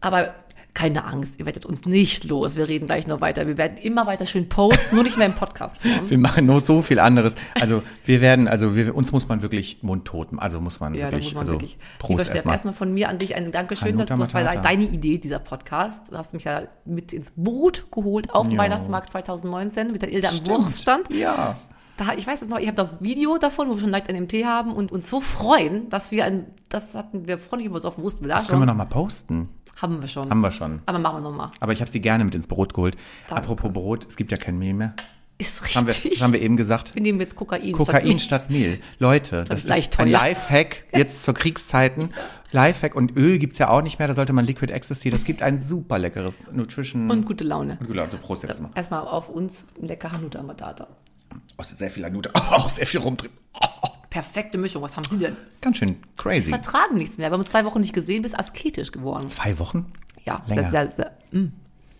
Aber 0.00 0.34
keine 0.76 1.06
Angst, 1.06 1.40
ihr 1.40 1.46
werdet 1.46 1.64
uns 1.64 1.86
nicht 1.86 2.24
los. 2.24 2.54
Wir 2.54 2.68
reden 2.68 2.86
gleich 2.86 3.06
noch 3.06 3.22
weiter. 3.22 3.46
Wir 3.46 3.56
werden 3.56 3.78
immer 3.78 4.06
weiter 4.06 4.26
schön 4.26 4.46
posten, 4.46 4.94
nur 4.94 5.04
nicht 5.04 5.16
mehr 5.16 5.26
im 5.26 5.32
Podcast. 5.32 5.78
Wir 6.06 6.18
machen 6.18 6.44
nur 6.44 6.60
so 6.60 6.82
viel 6.82 7.00
anderes. 7.00 7.34
Also 7.54 7.82
wir 8.04 8.20
werden, 8.20 8.46
also 8.46 8.76
wir, 8.76 8.94
uns 8.94 9.10
muss 9.10 9.26
man 9.26 9.40
wirklich 9.40 9.82
mundtot, 9.82 10.28
also 10.36 10.60
muss 10.60 10.78
man 10.78 10.94
Ja, 10.94 11.10
wirklich, 11.10 11.24
muss 11.24 11.34
man 11.34 11.40
also 11.40 11.52
wirklich. 11.52 11.72
Lieber 11.72 11.84
Prost 11.98 12.20
Steffen, 12.20 12.34
erstmal. 12.36 12.54
erstmal 12.54 12.74
von 12.74 12.92
mir 12.92 13.08
an 13.08 13.18
dich 13.18 13.34
ein 13.34 13.50
Dankeschön. 13.50 13.96
Das, 13.96 14.10
war 14.10 14.56
deine 14.56 14.84
Idee, 14.84 15.16
dieser 15.18 15.38
Podcast. 15.38 16.12
Du 16.12 16.18
hast 16.18 16.34
mich 16.34 16.44
ja 16.44 16.64
mit 16.84 17.14
ins 17.14 17.32
Boot 17.34 17.86
geholt 17.90 18.32
auf 18.34 18.48
dem. 18.48 18.58
Weihnachtsmarkt 18.58 19.10
2019 19.10 19.92
mit 19.92 20.02
der 20.02 20.12
Ilda 20.12 20.28
am 20.28 20.46
Wurststand. 20.46 21.08
Ja. 21.10 21.56
Da, 21.96 22.12
ich 22.14 22.26
weiß 22.26 22.42
es 22.42 22.48
noch, 22.48 22.58
ich 22.58 22.68
habe 22.68 22.82
noch 22.82 23.00
Video 23.00 23.38
davon, 23.38 23.70
wo 23.70 23.74
wir 23.74 23.80
schon 23.80 23.90
leicht 23.90 24.12
NMT 24.12 24.44
haben 24.44 24.74
und 24.74 24.92
uns 24.92 25.08
so 25.08 25.20
freuen, 25.20 25.88
dass 25.88 26.10
wir 26.10 26.26
ein, 26.26 26.46
das 26.68 26.94
hatten 26.94 27.26
wir 27.26 27.38
freundlich 27.38 27.70
über 27.70 27.80
so 27.80 27.88
auf 27.88 27.94
dem 27.94 28.04
wussten 28.04 28.24
wir 28.24 28.34
Das 28.34 28.48
können 28.48 28.60
wir 28.60 28.66
noch 28.66 28.74
mal 28.74 28.84
posten. 28.84 29.48
Haben 29.76 30.00
wir 30.00 30.08
schon. 30.08 30.28
Haben 30.30 30.40
wir 30.40 30.52
schon. 30.52 30.80
Aber 30.86 30.98
machen 30.98 31.16
wir 31.18 31.30
nochmal. 31.30 31.50
Aber 31.60 31.72
ich 31.72 31.80
habe 31.80 31.90
sie 31.90 32.00
gerne 32.00 32.24
mit 32.24 32.34
ins 32.34 32.46
Brot 32.46 32.74
geholt. 32.74 32.96
Danke. 33.28 33.42
Apropos 33.42 33.72
Brot, 33.72 34.06
es 34.08 34.16
gibt 34.16 34.30
ja 34.32 34.38
kein 34.38 34.58
Mehl 34.58 34.74
mehr. 34.74 34.94
Ist 35.38 35.60
Das 35.60 35.74
haben 35.74 35.86
wir, 35.86 35.92
richtig. 35.92 36.12
das 36.14 36.22
haben 36.22 36.32
wir 36.32 36.40
eben 36.40 36.56
gesagt. 36.56 36.94
wir 36.94 37.02
nehmen 37.02 37.20
jetzt 37.20 37.36
Kokain. 37.36 37.72
Kokain 37.72 38.18
statt 38.18 38.42
statt 38.42 38.50
Mehl. 38.50 38.78
Leute, 38.98 39.44
das 39.46 39.66
gleich 39.66 39.88
ist 39.88 39.98
ein. 39.98 40.08
Lifehack 40.08 40.84
jetzt 40.94 41.24
zur 41.24 41.34
Kriegszeiten. 41.34 42.08
Lifehack 42.52 42.94
und 42.94 43.14
Öl 43.16 43.38
gibt's 43.38 43.58
ja 43.58 43.68
auch 43.68 43.82
nicht 43.82 43.98
mehr, 43.98 44.08
da 44.08 44.14
sollte 44.14 44.32
man 44.32 44.46
Liquid 44.46 44.72
Ecstasy, 44.72 45.10
das 45.10 45.24
gibt 45.24 45.42
ein 45.42 45.60
super 45.60 45.98
leckeres 45.98 46.50
Nutrition. 46.52 47.10
und 47.10 47.26
gute 47.26 47.44
Laune. 47.44 47.78
und 47.86 47.98
also 47.98 48.16
Prost 48.16 48.44
jetzt 48.44 48.62
mal. 48.62 48.70
Erstmal 48.74 49.02
auf 49.06 49.28
uns 49.28 49.66
lecker 49.78 50.10
Hanuta 50.10 50.42
Matata. 50.42 50.88
Oh, 51.58 51.60
ist 51.60 51.76
sehr 51.76 51.90
viel 51.90 52.04
Hanuta, 52.06 52.30
oh, 52.56 52.68
sehr 52.70 52.86
viel 52.86 53.00
rum 53.00 53.18
drin. 53.18 53.30
Oh, 53.60 53.66
Perfekte 54.16 54.56
Mischung. 54.56 54.80
Was 54.82 54.96
haben 54.96 55.04
Sie 55.04 55.18
denn? 55.18 55.36
ganz 55.60 55.76
schön 55.76 55.96
crazy. 56.16 56.48
Vertragen 56.48 56.96
nichts 56.96 57.18
mehr. 57.18 57.28
Wir 57.28 57.34
haben 57.34 57.40
uns 57.40 57.50
zwei 57.50 57.66
Wochen 57.66 57.82
nicht 57.82 57.92
gesehen, 57.92 58.22
bist 58.22 58.38
asketisch 58.38 58.90
geworden. 58.90 59.28
Zwei 59.28 59.58
Wochen? 59.58 59.92
Ja, 60.24 60.42
Länger. 60.46 60.70
sehr, 60.70 60.88
sehr, 60.88 61.12
sehr, 61.32 61.50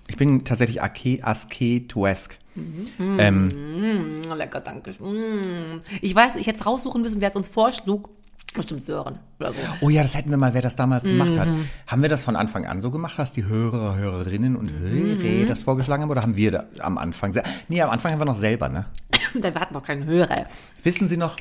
Ich 0.08 0.16
bin 0.16 0.42
tatsächlich 0.42 0.80
asketuesk. 0.82 2.38
Mhm. 2.54 3.18
Ähm, 3.18 3.48
mm, 3.48 4.32
lecker, 4.32 4.62
danke. 4.62 4.92
Mm. 4.92 5.82
Ich 6.00 6.14
weiß, 6.14 6.36
ich 6.36 6.46
hätte 6.46 6.58
es 6.60 6.64
raussuchen 6.64 7.02
müssen, 7.02 7.20
wer 7.20 7.28
es 7.28 7.36
uns 7.36 7.48
vorschlug. 7.48 8.08
Bestimmt 8.54 8.82
Sören 8.82 9.18
oder 9.38 9.52
so. 9.52 9.58
oh 9.82 9.90
ja, 9.90 10.00
das 10.00 10.16
hätten 10.16 10.30
wir 10.30 10.38
mal, 10.38 10.54
wer 10.54 10.62
das 10.62 10.74
damals 10.74 11.04
gemacht 11.04 11.38
hat. 11.38 11.50
Mhm. 11.50 11.68
Haben 11.86 12.00
wir 12.00 12.08
das 12.08 12.24
von 12.24 12.34
Anfang 12.34 12.64
an 12.64 12.80
so 12.80 12.90
gemacht, 12.90 13.18
dass 13.18 13.32
die 13.32 13.44
Hörer, 13.44 13.96
Hörerinnen 13.96 14.56
und 14.56 14.72
Mhm. 14.72 15.20
Hörer 15.20 15.46
das 15.48 15.64
vorgeschlagen 15.64 16.02
haben? 16.04 16.10
Oder 16.10 16.22
haben 16.22 16.36
wir 16.36 16.50
da 16.50 16.64
am 16.78 16.96
Anfang, 16.96 17.34
nee, 17.68 17.82
am 17.82 17.90
Anfang 17.90 18.12
haben 18.12 18.20
wir 18.20 18.24
noch 18.24 18.36
selber, 18.36 18.70
ne? 18.70 18.86
Da 19.34 19.52
hatten 19.52 19.74
noch 19.74 19.82
keinen 19.82 20.06
Hörer. 20.06 20.46
Wissen 20.82 21.08
Sie 21.08 21.18
noch, 21.18 21.36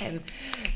Ähm, 0.00 0.20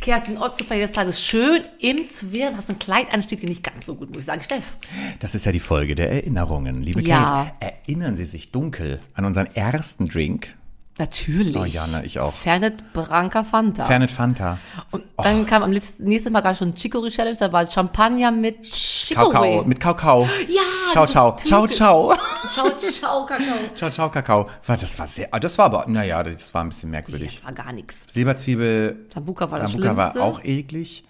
Kerstin 0.01 0.39
Ott 0.39 0.61
Feier 0.63 0.83
des 0.83 0.93
Tages 0.93 1.25
schön 1.25 1.63
im 1.79 2.09
Zwirn. 2.09 2.57
Hast 2.57 2.71
ein 2.71 2.79
Kleid 2.79 3.13
ansteht, 3.13 3.43
dir 3.43 3.49
nicht 3.49 3.63
ganz 3.63 3.87
so 3.87 3.95
gut, 3.95 4.09
muss 4.09 4.19
ich 4.21 4.25
sagen. 4.25 4.43
Steff. 4.43 4.77
Das 5.21 5.35
ist 5.35 5.47
ja 5.47 5.53
die 5.53 5.61
Folge 5.61 5.95
der 5.95 6.11
Erinnerungen. 6.11 6.83
Liebe 6.83 7.03
Ja. 7.03 7.53
Kate, 7.59 7.75
erinnern 7.87 8.17
Sie 8.17 8.25
sich 8.25 8.51
dunkel 8.51 9.01
an 9.15 9.25
unseren 9.25 9.47
ersten 9.55 10.07
Drink? 10.07 10.55
Natürlich. 10.99 11.57
Oh 11.57 11.65
ja, 11.65 11.87
ne, 11.89 12.05
ich 12.05 12.21
auch. 12.21 12.33
Fernet 12.33 12.93
Branca 12.93 13.43
Fanta. 13.43 13.85
Fernet 13.85 14.13
Fanta. 14.13 14.59
Und 14.93 15.03
dann 15.17 15.45
kam 15.45 15.65
am 15.65 15.73
letzten, 15.73 16.05
nächsten 16.05 16.33
Mal 16.33 16.41
gar 16.41 16.55
schon 16.55 16.75
Chicory 16.75 17.11
Challenge, 17.11 17.37
da 17.37 17.53
war 17.53 17.67
Champagner 17.67 18.31
mit 18.31 18.63
Chicory. 18.65 19.33
Kakao, 19.33 19.65
mit 19.65 19.81
Kakao. 19.81 20.29
Ja, 20.49 20.63
Ciao, 20.93 21.07
ciao. 21.07 21.37
Ciao, 21.45 21.67
ciao. 21.67 22.15
Ciao, 22.53 22.71
ciao, 22.77 23.27
Kakao. 23.27 23.57
Ciao, 23.75 23.91
ciao, 23.91 24.11
Kakao. 24.11 24.49
Das 24.65 24.97
war 24.97 25.09
sehr, 25.09 25.27
ah, 25.33 25.41
das 25.41 25.59
war 25.59 25.65
aber, 25.65 25.87
naja, 25.89 26.23
das 26.23 26.55
war 26.55 26.63
ein 26.63 26.69
bisschen 26.69 26.91
merkwürdig. 26.91 27.37
Das 27.37 27.45
war 27.45 27.53
gar 27.53 27.73
nichts. 27.73 28.05
Silberzwiebel, 28.13 29.07
Sambuca 29.13 29.51
war 29.51 29.59
das 29.59 29.73
Sambuca 29.73 29.97
war 29.97 30.17
auch 30.23 30.45
eklig. 30.45 31.05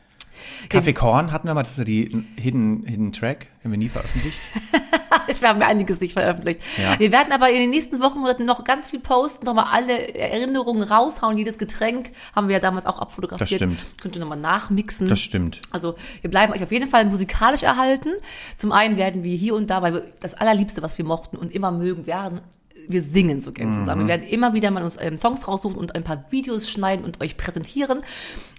Kaffeekorn 0.69 1.33
hatten 1.33 1.47
wir 1.49 1.55
mal, 1.55 1.63
das 1.63 1.73
ist 1.73 1.79
ja 1.79 1.85
die 1.85 2.25
Hidden, 2.39 2.85
Hidden 2.87 3.13
Track, 3.13 3.47
haben 3.63 3.71
wir 3.71 3.79
nie 3.79 3.89
veröffentlicht. 3.89 4.41
Wir 5.41 5.49
haben 5.49 5.63
einiges 5.63 6.01
nicht 6.01 6.13
veröffentlicht. 6.13 6.61
Ja. 6.77 6.99
Wir 6.99 7.13
werden 7.13 7.33
aber 7.33 7.51
in 7.51 7.61
den 7.61 7.71
nächsten 7.71 8.01
Wochen 8.01 8.19
Monaten 8.19 8.45
noch 8.45 8.65
ganz 8.65 8.89
viel 8.89 9.01
posten, 9.01 9.45
nochmal 9.45 9.67
alle 9.71 10.15
Erinnerungen 10.15 10.83
raushauen. 10.83 11.37
Jedes 11.37 11.59
Getränk 11.59 12.11
haben 12.35 12.49
wir 12.49 12.55
ja 12.55 12.61
damals 12.61 12.87
auch 12.87 12.99
abfotografiert. 12.99 13.51
Das 13.51 13.57
stimmt. 13.57 13.85
Könnt 14.01 14.17
ihr 14.17 14.21
nochmal 14.21 14.39
nachmixen. 14.39 15.09
Das 15.09 15.21
stimmt. 15.21 15.61
Also 15.71 15.97
wir 16.21 16.31
bleiben 16.31 16.53
euch 16.53 16.63
auf 16.63 16.73
jeden 16.73 16.89
Fall 16.89 17.05
musikalisch 17.05 17.63
erhalten. 17.63 18.11
Zum 18.57 18.73
einen 18.73 18.97
werden 18.97 19.23
wir 19.23 19.37
hier 19.37 19.55
und 19.55 19.69
da, 19.71 19.83
weil 19.83 19.95
wir 19.95 20.03
das 20.21 20.35
Allerliebste, 20.35 20.83
was 20.83 20.97
wir 20.99 21.05
mochten 21.05 21.37
und 21.37 21.53
immer 21.53 21.71
mögen, 21.71 22.07
werden 22.07 22.41
wir 22.89 23.03
singen 23.03 23.41
so 23.41 23.53
gern 23.53 23.73
zusammen. 23.73 24.03
Mhm. 24.05 24.07
Wir 24.09 24.15
werden 24.19 24.29
immer 24.29 24.55
wieder 24.55 24.71
mal 24.71 24.83
uns 24.83 24.97
ähm, 25.01 25.17
Songs 25.17 25.47
raussuchen 25.49 25.77
und 25.77 25.95
ein 25.95 26.03
paar 26.05 26.31
Videos 26.31 26.71
schneiden 26.71 27.05
und 27.05 27.21
euch 27.21 27.37
präsentieren. 27.37 28.01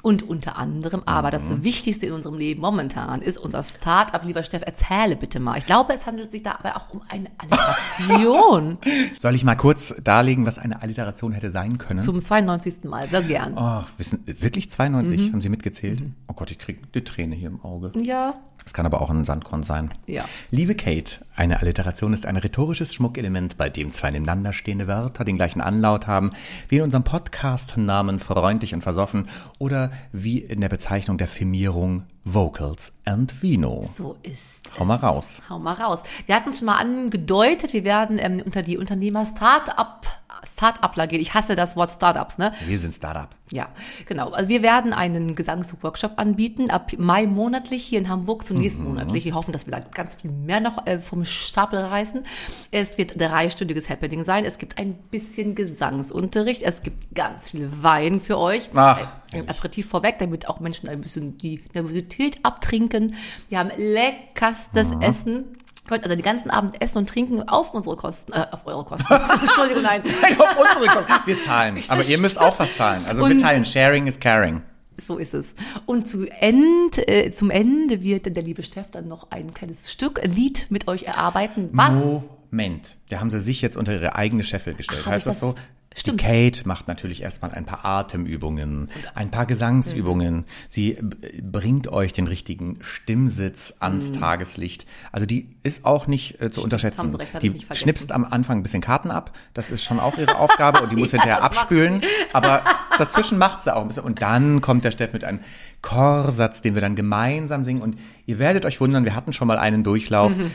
Und 0.01 0.21
unter 0.21 0.57
anderem, 0.57 1.01
aber 1.07 1.29
Mhm. 1.29 1.31
das 1.31 1.63
Wichtigste 1.63 2.05
in 2.05 2.13
unserem 2.13 2.37
Leben 2.37 2.61
momentan 2.61 3.21
ist 3.23 3.37
unser 3.39 3.63
Start-up. 3.63 4.23
Lieber 4.25 4.43
Steff, 4.43 4.61
erzähle 4.63 5.15
bitte 5.15 5.39
mal. 5.39 5.57
Ich 5.57 5.65
glaube, 5.65 5.93
es 5.93 6.05
handelt 6.05 6.31
sich 6.31 6.43
da 6.43 6.59
aber 6.59 6.77
auch 6.77 6.93
um 6.93 7.01
eine 7.09 7.27
Alliteration 7.39 8.77
Soll 9.17 9.35
ich 9.35 9.43
mal 9.43 9.55
kurz 9.55 9.93
darlegen, 10.03 10.45
was 10.45 10.59
eine 10.59 10.81
Alliteration 10.81 11.31
hätte 11.31 11.51
sein 11.51 11.77
können? 11.77 11.99
zum 11.99 12.23
92. 12.23 12.83
Mal. 12.83 13.07
Sehr 13.09 13.21
gern. 13.23 13.53
oh, 13.57 13.83
wissen, 13.97 14.23
wirklich 14.25 14.69
92? 14.69 15.19
Mhm. 15.29 15.33
Haben 15.33 15.41
Sie 15.41 15.49
mitgezählt? 15.49 16.03
Oh 16.27 16.33
Gott, 16.33 16.51
ich 16.51 16.59
kriege 16.59 16.81
eine 16.93 17.03
Träne 17.03 17.35
hier 17.35 17.49
im 17.49 17.61
Auge. 17.63 17.91
Ja, 17.99 18.35
Das 18.63 18.73
kann 18.73 18.85
aber 18.85 19.01
auch 19.01 19.09
ein 19.09 19.25
Sandkorn 19.25 19.63
sein. 19.63 19.89
Ja. 20.07 20.25
Liebe 20.51 20.75
Kate, 20.75 21.23
eine 21.35 21.59
Alliteration 21.61 22.13
ist 22.13 22.25
ein 22.25 22.35
rhetorisches 22.37 22.93
Schmuckelement, 22.93 23.57
bei 23.57 23.69
dem 23.69 23.91
zwei 23.91 24.11
nebeneinander 24.15 24.53
stehende 24.53 24.87
Wörter 24.87 25.23
den 25.23 25.37
gleichen 25.37 25.61
Anlaut 25.61 26.07
haben, 26.07 26.31
wie 26.69 26.77
in 26.77 26.83
unserem 26.83 27.03
Podcast-Namen 27.03 28.19
freundlich 28.19 28.73
und 28.73 28.81
versoffen 28.81 29.29
oder 29.59 29.91
wie 30.11 30.39
in 30.39 30.61
der 30.61 30.69
Bezeichnung 30.69 31.17
der 31.17 31.27
Firmierung 31.27 32.03
Vocals 32.23 32.91
and 33.05 33.43
Vino. 33.43 33.83
So 33.83 34.17
ist 34.23 34.71
Hau 34.79 34.85
mal 34.85 34.95
raus. 34.95 35.41
Hau 35.49 35.59
mal 35.59 35.73
raus. 35.73 36.03
Wir 36.25 36.35
hatten 36.35 36.53
schon 36.53 36.65
mal 36.65 36.77
angedeutet, 36.77 37.73
wir 37.73 37.83
werden 37.83 38.17
ähm, 38.19 38.41
unter 38.43 38.63
die 38.63 38.77
Unternehmer 38.77 39.25
Start-up 39.25 40.07
Start-upler 40.45 41.07
gehen. 41.07 41.19
Ich 41.19 41.33
hasse 41.33 41.55
das 41.55 41.75
Wort 41.75 41.91
Startups, 41.91 42.37
ne? 42.37 42.53
Wir 42.65 42.79
sind 42.79 42.93
Startup. 42.93 43.29
Ja, 43.51 43.67
genau. 44.07 44.29
Also 44.29 44.49
wir 44.49 44.63
werden 44.63 44.93
einen 44.93 45.35
Gesangsworkshop 45.35 46.13
anbieten, 46.17 46.71
ab 46.71 46.91
Mai 46.97 47.27
monatlich 47.27 47.85
hier 47.85 47.99
in 47.99 48.09
Hamburg, 48.09 48.45
zunächst 48.45 48.79
monatlich. 48.79 49.25
Wir 49.25 49.35
hoffen, 49.35 49.51
dass 49.51 49.67
wir 49.67 49.71
da 49.71 49.79
ganz 49.79 50.15
viel 50.15 50.31
mehr 50.31 50.59
noch 50.59 50.85
äh, 50.87 50.99
vom 50.99 51.25
Stapel 51.25 51.79
reißen. 51.79 52.25
Es 52.71 52.97
wird 52.97 53.19
dreistündiges 53.19 53.89
Happening 53.89 54.23
sein. 54.23 54.45
Es 54.45 54.57
gibt 54.57 54.77
ein 54.77 54.93
bisschen 54.95 55.53
Gesangsunterricht. 55.53 56.63
Es 56.63 56.81
gibt 56.81 57.13
ganz 57.13 57.51
viel 57.51 57.69
Wein 57.81 58.19
für 58.19 58.39
euch. 58.39 58.69
Ach, 58.73 58.99
ein 59.33 59.47
Aperitif 59.47 59.89
vorweg, 59.89 60.17
damit 60.19 60.47
auch 60.47 60.59
Menschen 60.59 60.89
ein 60.89 61.01
bisschen 61.01 61.37
die 61.37 61.63
Nervosität 61.73 62.43
abtrinken. 62.43 63.15
Wir 63.49 63.59
haben 63.59 63.71
leckerstes 63.77 64.91
Essen. 65.01 65.57
Könnt 65.87 66.03
also 66.03 66.15
den 66.15 66.23
ganzen 66.23 66.49
Abend 66.49 66.81
essen 66.81 66.97
und 66.99 67.09
trinken 67.09 67.47
auf 67.47 67.73
unsere 67.73 67.95
Kosten, 67.95 68.33
äh, 68.33 68.45
auf 68.51 68.65
eure 68.65 68.83
Kosten. 68.85 69.13
Entschuldigung, 69.41 69.83
nein. 69.83 70.01
Auf 70.03 70.57
unsere 70.57 70.95
Kosten. 70.95 71.13
Wir 71.25 71.43
zahlen, 71.43 71.83
aber 71.87 72.03
ihr 72.03 72.17
müsst 72.19 72.39
auch 72.39 72.57
was 72.57 72.75
zahlen. 72.75 73.03
Also 73.07 73.21
wir 73.23 73.31
Und- 73.31 73.39
teilen. 73.39 73.65
Sharing 73.65 74.07
is 74.07 74.19
caring. 74.19 74.61
So 74.97 75.17
ist 75.17 75.33
es. 75.33 75.55
Und 75.85 76.07
zu 76.07 76.25
End, 76.25 76.97
äh, 77.09 77.29
zum 77.31 77.49
Ende 77.49 78.01
wird 78.01 78.33
der 78.33 78.41
liebe 78.43 78.63
Steff 78.63 78.89
dann 78.91 79.09
noch 79.09 79.27
ein 79.29 79.53
kleines 79.53 79.91
Stück, 79.91 80.21
Lied 80.23 80.67
mit 80.69 80.87
euch 80.87 81.03
erarbeiten. 81.03 81.69
Was? 81.73 82.29
Moment. 82.49 82.95
Da 83.09 83.19
haben 83.19 83.29
sie 83.29 83.41
sich 83.41 83.61
jetzt 83.61 83.75
unter 83.75 83.91
ihre 83.93 84.15
eigene 84.15 84.43
Scheffel 84.45 84.73
gestellt. 84.73 85.05
Hab 85.05 85.11
heißt 85.13 85.25
ich 85.25 85.31
das 85.31 85.39
so? 85.41 85.55
Stimmt. 85.97 86.19
Die 86.19 86.25
Kate 86.25 86.67
macht 86.67 86.89
natürlich 86.89 87.21
erstmal 87.23 87.51
ein 87.51 87.65
paar 87.65 87.85
Atemübungen, 87.85 88.89
ein 89.13 89.31
paar 89.31 89.45
Gesangsübungen. 89.45 90.43
Sie 90.67 90.91
äh, 90.91 91.01
bringt 91.41 91.87
euch 91.87 92.11
den 92.11 92.27
richtigen 92.27 92.79
Stimmsitz 92.81 93.73
ans 93.79 94.11
Tageslicht. 94.11 94.85
Also 95.13 95.25
die 95.25 95.55
ist 95.63 95.85
auch 95.85 96.07
nicht 96.07 96.41
äh, 96.41 96.51
zu 96.51 96.61
unterschätzen. 96.61 97.07
Mhm. 97.07 97.11
Sie 97.11 97.17
recht, 97.17 97.41
die 97.41 97.65
schnipst 97.73 98.11
am 98.11 98.25
Anfang 98.25 98.57
ein 98.57 98.63
bisschen 98.63 98.81
Karten 98.81 99.09
ab. 99.09 99.31
Das 99.53 99.69
ist 99.69 99.83
schon 99.83 100.01
auch 100.01 100.17
ihre 100.17 100.37
Aufgabe 100.37 100.81
und 100.81 100.91
die 100.91 100.95
muss 100.97 101.11
hinterher 101.11 101.35
das 101.37 101.43
macht 101.43 101.57
abspülen. 101.59 102.01
Aber 102.33 102.61
dazwischen 102.97 103.37
macht 103.37 103.61
sie 103.61 103.73
auch 103.73 103.81
ein 103.81 103.87
bisschen. 103.87 104.03
Und 104.03 104.21
dann 104.21 104.59
kommt 104.59 104.83
der 104.83 104.91
Steff 104.91 105.13
mit 105.13 105.23
einem 105.23 105.39
Chorsatz, 105.81 106.61
den 106.61 106.75
wir 106.75 106.81
dann 106.81 106.95
gemeinsam 106.95 107.63
singen. 107.63 107.81
Und 107.81 107.97
ihr 108.25 108.37
werdet 108.37 108.65
euch 108.65 108.81
wundern, 108.81 109.05
wir 109.05 109.15
hatten 109.15 109.31
schon 109.31 109.47
mal 109.47 109.57
einen 109.57 109.83
Durchlauf. 109.83 110.35
Mhm. 110.35 110.51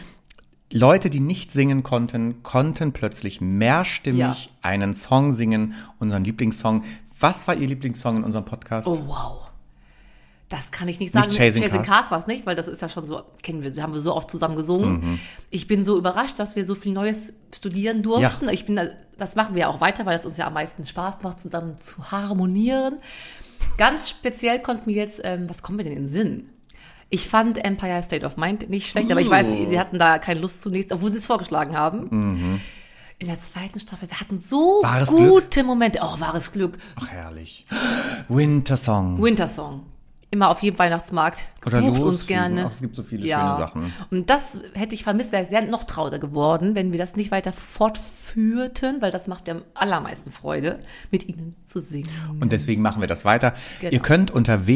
Leute, 0.72 1.10
die 1.10 1.20
nicht 1.20 1.52
singen 1.52 1.82
konnten, 1.82 2.42
konnten 2.42 2.92
plötzlich 2.92 3.40
mehrstimmig 3.40 4.18
Ja. 4.20 4.34
einen 4.62 4.94
Song 4.94 5.34
singen, 5.34 5.74
unseren 5.98 6.24
Lieblingssong. 6.24 6.84
Was 7.18 7.46
war 7.48 7.54
Ihr 7.56 7.66
Lieblingssong 7.68 8.18
in 8.18 8.24
unserem 8.24 8.44
Podcast? 8.44 8.86
Oh, 8.86 9.02
wow. 9.06 9.50
Das 10.48 10.72
kann 10.72 10.88
ich 10.88 10.98
nicht 10.98 11.12
sagen. 11.12 11.26
Nicht 11.28 11.36
Chasing 11.38 11.62
Chasing 11.62 11.82
Cars? 11.82 11.88
Cars 11.88 12.10
war 12.10 12.18
es 12.18 12.26
nicht, 12.26 12.44
weil 12.46 12.56
das 12.56 12.66
ist 12.66 12.82
ja 12.82 12.88
schon 12.88 13.04
so, 13.04 13.22
kennen 13.42 13.62
wir, 13.62 13.82
haben 13.82 13.92
wir 13.92 14.00
so 14.00 14.14
oft 14.14 14.30
zusammen 14.30 14.56
gesungen. 14.56 14.92
Mhm. 15.12 15.20
Ich 15.50 15.66
bin 15.68 15.84
so 15.84 15.96
überrascht, 15.96 16.38
dass 16.40 16.56
wir 16.56 16.64
so 16.64 16.74
viel 16.74 16.92
Neues 16.92 17.34
studieren 17.54 18.02
durften. 18.02 18.48
Ich 18.48 18.66
bin, 18.66 18.74
da- 18.76 18.88
das 19.16 19.36
machen 19.36 19.54
wir 19.54 19.60
ja 19.62 19.68
auch 19.68 19.80
weiter, 19.80 20.06
weil 20.06 20.16
es 20.16 20.26
uns 20.26 20.36
ja 20.38 20.46
am 20.48 20.54
meisten 20.54 20.84
Spaß 20.84 21.22
macht, 21.22 21.38
zusammen 21.38 21.76
zu 21.78 22.10
harmonieren. 22.10 22.96
Ganz 23.76 24.08
speziell 24.10 24.60
kommt 24.60 24.86
mir 24.86 24.94
jetzt, 24.96 25.20
ähm, 25.22 25.48
was 25.48 25.62
kommt 25.62 25.76
mir 25.78 25.84
denn 25.84 25.92
in 25.92 26.04
den 26.04 26.08
Sinn? 26.08 26.50
Ich 27.10 27.28
fand 27.28 27.62
Empire 27.64 28.02
State 28.02 28.24
of 28.24 28.36
Mind 28.36 28.70
nicht 28.70 28.88
schlecht, 28.90 29.10
aber 29.10 29.20
ich 29.20 29.28
weiß, 29.30 29.48
Uh. 29.52 29.68
sie 29.68 29.78
hatten 29.80 29.98
da 29.98 30.18
keine 30.18 30.40
Lust 30.40 30.62
zunächst, 30.62 30.92
obwohl 30.92 31.10
sie 31.10 31.18
es 31.18 31.26
vorgeschlagen 31.26 31.76
haben. 31.76 32.60
In 33.18 33.26
der 33.26 33.38
zweiten 33.38 33.78
Staffel, 33.80 34.08
wir 34.08 34.18
hatten 34.20 34.38
so 34.38 34.80
Mhm. 34.82 34.86
Wahres 34.86 35.10
gute 35.10 35.62
Momente. 35.64 35.98
Oh, 36.02 36.20
wahres 36.20 36.52
Glück. 36.52 36.78
Ach, 36.96 37.08
herrlich. 37.10 37.66
Winter 38.28 38.76
Song. 38.76 39.22
Wintersong. 39.22 39.82
Immer 40.32 40.48
auf 40.50 40.62
jedem 40.62 40.78
Weihnachtsmarkt. 40.78 41.46
Oder 41.66 41.80
Ruft 41.80 42.02
uns 42.02 42.26
gerne. 42.28 42.66
Ach, 42.66 42.70
es 42.70 42.80
gibt 42.80 42.94
so 42.94 43.02
viele 43.02 43.22
schöne 43.22 43.56
Sachen. 43.58 43.92
Und 44.12 44.30
das 44.30 44.60
hätte 44.74 44.94
ich 44.94 45.02
vermisst, 45.02 45.32
wäre 45.32 45.44
sehr 45.44 45.62
noch 45.66 45.82
trauriger 45.82 46.20
geworden, 46.20 46.76
wenn 46.76 46.92
wir 46.92 46.98
das 47.00 47.16
nicht 47.16 47.32
weiter 47.32 47.52
fortführten, 47.52 49.02
weil 49.02 49.10
das 49.10 49.26
macht 49.26 49.48
mir 49.48 49.54
am 49.54 49.62
allermeisten 49.74 50.30
Freude, 50.30 50.78
mit 51.10 51.28
ihnen 51.28 51.56
zu 51.64 51.80
singen. 51.80 52.08
Und 52.40 52.52
deswegen 52.52 52.80
machen 52.80 53.00
wir 53.00 53.08
das 53.08 53.24
weiter. 53.24 53.54
Genau. 53.80 53.92
Ihr 53.92 54.00
könnt 54.00 54.30
unter 54.30 54.68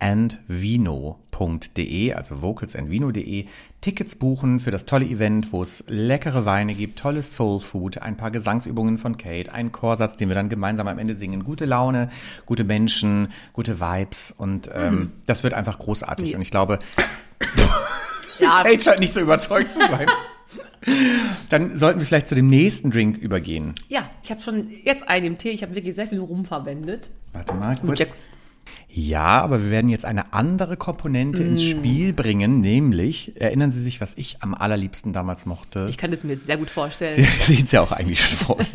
www.vocalsandvino.de, 0.00 2.14
also 2.14 2.42
vocalsandvino.de, 2.42 3.46
Tickets 3.80 4.14
buchen 4.16 4.60
für 4.60 4.70
das 4.70 4.86
tolle 4.86 5.06
Event, 5.06 5.52
wo 5.52 5.62
es 5.62 5.84
leckere 5.86 6.44
Weine 6.44 6.74
gibt, 6.74 6.98
tolles 6.98 7.36
Soul 7.36 7.60
Food, 7.60 7.98
ein 7.98 8.16
paar 8.16 8.30
Gesangsübungen 8.30 8.98
von 8.98 9.16
Kate, 9.16 9.52
einen 9.52 9.72
Chorsatz, 9.72 10.16
den 10.16 10.28
wir 10.28 10.34
dann 10.34 10.48
gemeinsam 10.48 10.88
am 10.88 10.98
Ende 10.98 11.14
singen, 11.14 11.44
gute 11.44 11.66
Laune, 11.66 12.08
gute 12.46 12.64
Menschen, 12.64 13.28
gute 13.52 13.80
Vibes 13.80 14.34
und 14.36 14.70
ähm, 14.74 15.12
das 15.26 15.42
wird 15.42 15.54
einfach 15.54 15.78
großartig. 15.78 16.30
Ja. 16.30 16.36
Und 16.36 16.42
ich 16.42 16.50
glaube, 16.50 16.78
Ja, 18.38 18.62
Kate 18.62 18.82
scheint 18.82 19.00
nicht 19.00 19.14
so 19.14 19.20
überzeugt 19.20 19.72
zu 19.72 19.80
sein. 19.80 20.06
Dann 21.48 21.76
sollten 21.76 22.00
wir 22.00 22.06
vielleicht 22.06 22.28
zu 22.28 22.34
dem 22.34 22.48
nächsten 22.48 22.90
Drink 22.90 23.16
übergehen. 23.16 23.74
ja 23.88 24.08
ich 24.22 24.30
habe 24.30 24.40
schon 24.40 24.68
jetzt 24.84 25.08
einen 25.08 25.26
im 25.26 25.38
Tee. 25.38 25.50
Ich 25.50 25.62
habe 25.62 25.74
wirklich 25.74 25.94
sehr 25.94 26.06
viel 26.06 26.20
Rum 26.20 26.44
verwendet. 26.44 27.08
Warte 27.32 27.54
mal 27.54 27.74
kurz. 27.76 27.98
Jacks. 27.98 28.28
Ja, 28.88 29.42
aber 29.42 29.62
wir 29.62 29.70
werden 29.70 29.90
jetzt 29.90 30.04
eine 30.04 30.32
andere 30.32 30.76
Komponente 30.76 31.42
ins 31.42 31.62
Mm. 31.62 31.66
Spiel 31.66 32.12
bringen, 32.12 32.60
nämlich, 32.60 33.32
erinnern 33.40 33.70
Sie 33.70 33.80
sich, 33.80 34.00
was 34.00 34.14
ich 34.16 34.38
am 34.40 34.54
allerliebsten 34.54 35.12
damals 35.12 35.44
mochte? 35.46 35.86
Ich 35.90 35.98
kann 35.98 36.12
es 36.12 36.24
mir 36.24 36.36
sehr 36.36 36.56
gut 36.56 36.70
vorstellen. 36.70 37.14
Sie 37.14 37.22
sehen 37.54 37.64
es 37.66 37.72
ja 37.72 37.82
auch 37.82 37.92
eigentlich 37.92 38.20
schon 38.20 38.38
vor. 38.38 38.56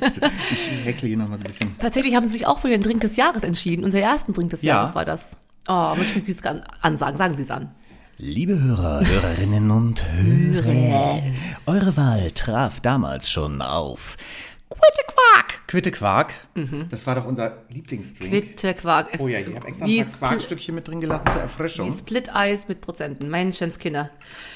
Ich 0.52 0.86
heckle 0.86 1.08
hier 1.08 1.18
nochmal 1.18 1.38
so 1.40 1.44
ein 1.44 1.48
bisschen. 1.48 1.76
Tatsächlich 1.80 2.16
haben 2.16 2.28
sie 2.28 2.34
sich 2.34 2.46
auch 2.48 2.60
für 2.60 2.70
den 2.70 2.82
Drink 2.82 3.02
des 3.02 3.16
Jahres 3.16 3.44
entschieden. 3.44 3.84
Unser 3.84 4.00
ersten 4.00 4.34
Drink 4.34 4.50
des 4.52 4.62
Ja. 4.62 4.76
Jahres 4.76 4.96
war 4.96 5.06
das. 5.06 5.38
Oh, 5.68 5.94
möchten 5.96 6.22
Sie 6.24 6.32
es 6.32 6.44
an- 6.46 6.64
ansagen? 6.82 7.18
Sagen 7.18 7.36
Sie 7.36 7.44
es 7.44 7.52
an. 7.52 7.70
Liebe 8.18 8.60
Hörer, 8.60 9.04
Hörerinnen 9.06 9.72
und 9.72 10.04
Hörer, 10.14 11.22
eure 11.66 11.98
Wahl 11.98 12.30
traf 12.32 12.80
damals 12.80 13.32
schon 13.32 13.62
auf. 13.64 14.16
Quittequark! 14.72 15.68
Quittequark, 15.68 16.34
das 16.90 17.06
war 17.08 17.16
doch 17.16 17.26
unser 17.26 17.64
Lieblingsdrink. 17.70 18.30
Quitte 18.32 18.74
Quark. 18.74 19.10
Es- 19.14 19.22
oh 19.22 19.28
ja, 19.28 19.40
ich 19.40 19.56
habe 19.56 19.68
extra 19.68 19.86
ein 19.86 20.06
paar 20.20 20.30
Quarkstückchen 20.30 20.76
mit 20.76 20.88
drin 20.88 21.02
gelassen 21.02 21.28
zur 21.32 21.42
Erfrischung. 21.42 21.88
Wie 21.88 21.98
Split-Eis 21.98 22.68
mit 22.68 22.82
Prozenten. 22.82 23.30
Menschenskinder. 23.30 24.10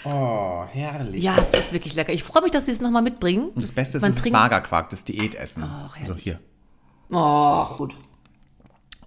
Oh, 0.04 0.64
herrlich. 0.70 1.24
Ja, 1.24 1.38
es 1.38 1.54
ist 1.54 1.74
wirklich 1.74 1.96
lecker. 1.96 2.12
Ich 2.14 2.24
freue 2.24 2.44
mich, 2.44 2.52
dass 2.52 2.66
Sie 2.66 2.72
es 2.72 2.82
nochmal 2.82 3.02
mitbringen. 3.02 3.50
Und 3.50 3.62
das 3.64 3.72
Beste 3.74 3.98
ist 3.98 4.02
man 4.02 4.14
das 4.14 4.30
Magerquark, 4.30 4.90
das 4.90 5.06
Diätessen. 5.06 5.64
Ach, 5.64 5.96
so 6.06 6.16
hier. 6.16 6.40
Oh, 7.12 7.66
gut. 7.78 7.96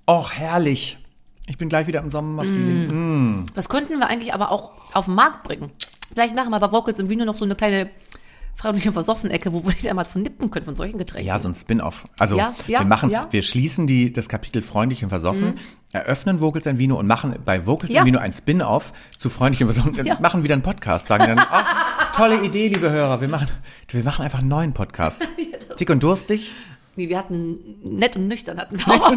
Och, 0.07 0.33
herrlich. 0.33 0.99
Ich 1.47 1.59
bin 1.59 1.69
gleich 1.69 1.87
wieder 1.87 2.01
im 2.01 2.11
Sommerfeeling. 2.11 3.41
Mm. 3.41 3.45
Das 3.55 3.69
könnten 3.69 3.99
wir 3.99 4.07
eigentlich 4.07 4.35
aber 4.35 4.51
auch 4.51 4.73
auf 4.95 5.07
den 5.07 5.15
Markt 5.15 5.45
bringen. 5.45 5.71
Vielleicht 6.13 6.35
machen 6.35 6.51
wir 6.51 6.61
bei 6.61 6.73
Vocals 6.73 6.99
im 6.99 7.09
Vino 7.11 7.25
noch 7.25 7.35
so 7.35 7.45
eine 7.45 7.55
kleine 7.55 7.91
frauliche 8.59 8.93
Versoffen-Ecke, 8.93 9.53
wo 9.53 9.63
wir 9.63 9.73
nicht 9.73 9.89
einmal 9.89 10.05
von 10.05 10.23
nippen 10.23 10.51
können, 10.51 10.65
von 10.65 10.75
solchen 10.75 10.99
Getränken. 10.99 11.29
Ja, 11.29 11.39
so 11.39 11.49
ein 11.49 11.55
Spin-off. 11.55 12.09
Also 12.19 12.37
Ja, 12.37 12.55
ja, 12.67 12.81
wir 12.81 12.87
machen, 12.87 13.09
ja. 13.09 13.29
wir 13.31 13.43
schließen 13.43 13.87
die, 13.87 14.13
das 14.13 14.29
Kapitel 14.29 14.63
Freundlich 14.63 15.05
und 15.05 15.11
Versoffen, 15.11 15.55
eröffnen 15.93 16.41
Vocals 16.41 16.67
and 16.67 16.79
Vino 16.79 16.99
und 16.99 17.07
machen 17.07 17.37
bei 17.45 17.67
Vocals 17.67 17.95
and 17.95 18.05
Vino 18.05 18.19
ein 18.19 18.33
Spin-off 18.33 18.93
zu 19.17 19.31
Freundlich 19.31 19.63
und 19.63 19.73
Versoffen. 19.73 20.05
Ja. 20.05 20.19
Machen 20.21 20.43
wieder 20.43 20.55
einen 20.55 20.63
Podcast, 20.63 21.07
sagen 21.07 21.25
dann, 21.27 21.39
ah, 21.39 22.11
tolle 22.13 22.43
Idee, 22.43 22.69
liebe 22.69 22.91
Hörer, 22.91 23.21
wir 23.21 23.29
machen, 23.29 23.49
wir 23.89 24.03
machen 24.03 24.25
einfach 24.25 24.41
einen 24.41 24.49
neuen 24.49 24.75
Podcast. 24.75 25.29
Dick 25.79 25.91
und 25.91 26.03
durstig. 26.03 26.53
Nee, 26.99 27.09
wir 27.09 27.17
hatten 27.17 27.59
nett 27.85 28.17
und 28.17 28.27
nüchtern 28.27 28.59
hatten 28.59 28.77
wir 28.77 28.89
auch. 28.89 29.13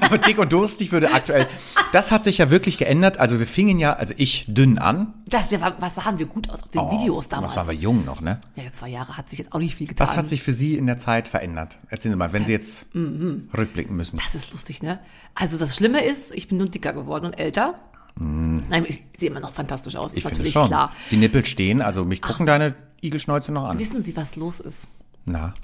Aber 0.00 0.18
dick 0.18 0.38
und 0.38 0.52
durstig 0.52 0.90
würde 0.90 1.12
aktuell, 1.12 1.46
das 1.92 2.10
hat 2.10 2.24
sich 2.24 2.38
ja 2.38 2.50
wirklich 2.50 2.78
geändert. 2.78 3.18
Also 3.18 3.38
wir 3.38 3.46
fingen 3.46 3.78
ja, 3.78 3.92
also 3.92 4.12
ich 4.16 4.44
dünn 4.48 4.78
an. 4.78 5.14
Das, 5.24 5.52
wir, 5.52 5.60
was 5.78 5.94
sahen 5.94 6.18
wir 6.18 6.26
gut 6.26 6.50
aus 6.50 6.64
auf 6.64 6.68
den 6.72 6.80
Videos 6.90 7.28
damals. 7.28 7.54
Das 7.54 7.64
waren 7.64 7.72
wir 7.72 7.80
jung 7.80 8.04
noch, 8.04 8.20
ne? 8.20 8.40
ja, 8.56 8.64
zwei 8.72 8.88
Jahre 8.88 9.16
hat 9.16 9.30
sich 9.30 9.38
jetzt 9.38 9.52
auch 9.52 9.60
nicht 9.60 9.76
viel 9.76 9.86
getan. 9.86 10.04
Was 10.04 10.16
hat 10.16 10.26
sich 10.28 10.42
für 10.42 10.52
Sie 10.52 10.74
in 10.76 10.88
der 10.88 10.98
Zeit 10.98 11.28
verändert? 11.28 11.78
Erzählen 11.90 12.12
Sie 12.14 12.16
mal, 12.18 12.32
wenn 12.32 12.44
Sie 12.44 12.50
jetzt 12.52 12.92
Mhm. 12.92 13.50
rückblicken 13.56 13.94
müssen. 13.94 14.18
Das 14.24 14.34
ist 14.34 14.50
lustig, 14.50 14.82
ne? 14.82 14.98
Also 15.36 15.58
das 15.58 15.76
Schlimme 15.76 16.04
ist, 16.04 16.34
ich 16.34 16.48
bin 16.48 16.58
nun 16.58 16.72
dicker 16.72 16.92
geworden 16.92 17.26
und 17.26 17.34
älter. 17.34 17.74
Nein, 18.18 18.84
ich 18.88 19.04
sehe 19.16 19.30
immer 19.30 19.38
noch 19.40 19.52
fantastisch 19.52 19.94
aus, 19.94 20.10
ist 20.12 20.16
Ich 20.16 20.22
finde 20.24 20.38
natürlich 20.38 20.54
schon. 20.54 20.66
klar. 20.66 20.92
Die 21.12 21.18
Nippel 21.18 21.46
stehen, 21.46 21.82
also 21.82 22.04
mich 22.04 22.20
gucken 22.20 22.46
deine 22.46 22.74
Igelschnäuze 23.00 23.52
noch 23.52 23.68
an. 23.68 23.78
Wissen 23.78 24.02
Sie, 24.02 24.16
was 24.16 24.34
los 24.34 24.58
ist? 24.58 24.88
Na. 25.26 25.54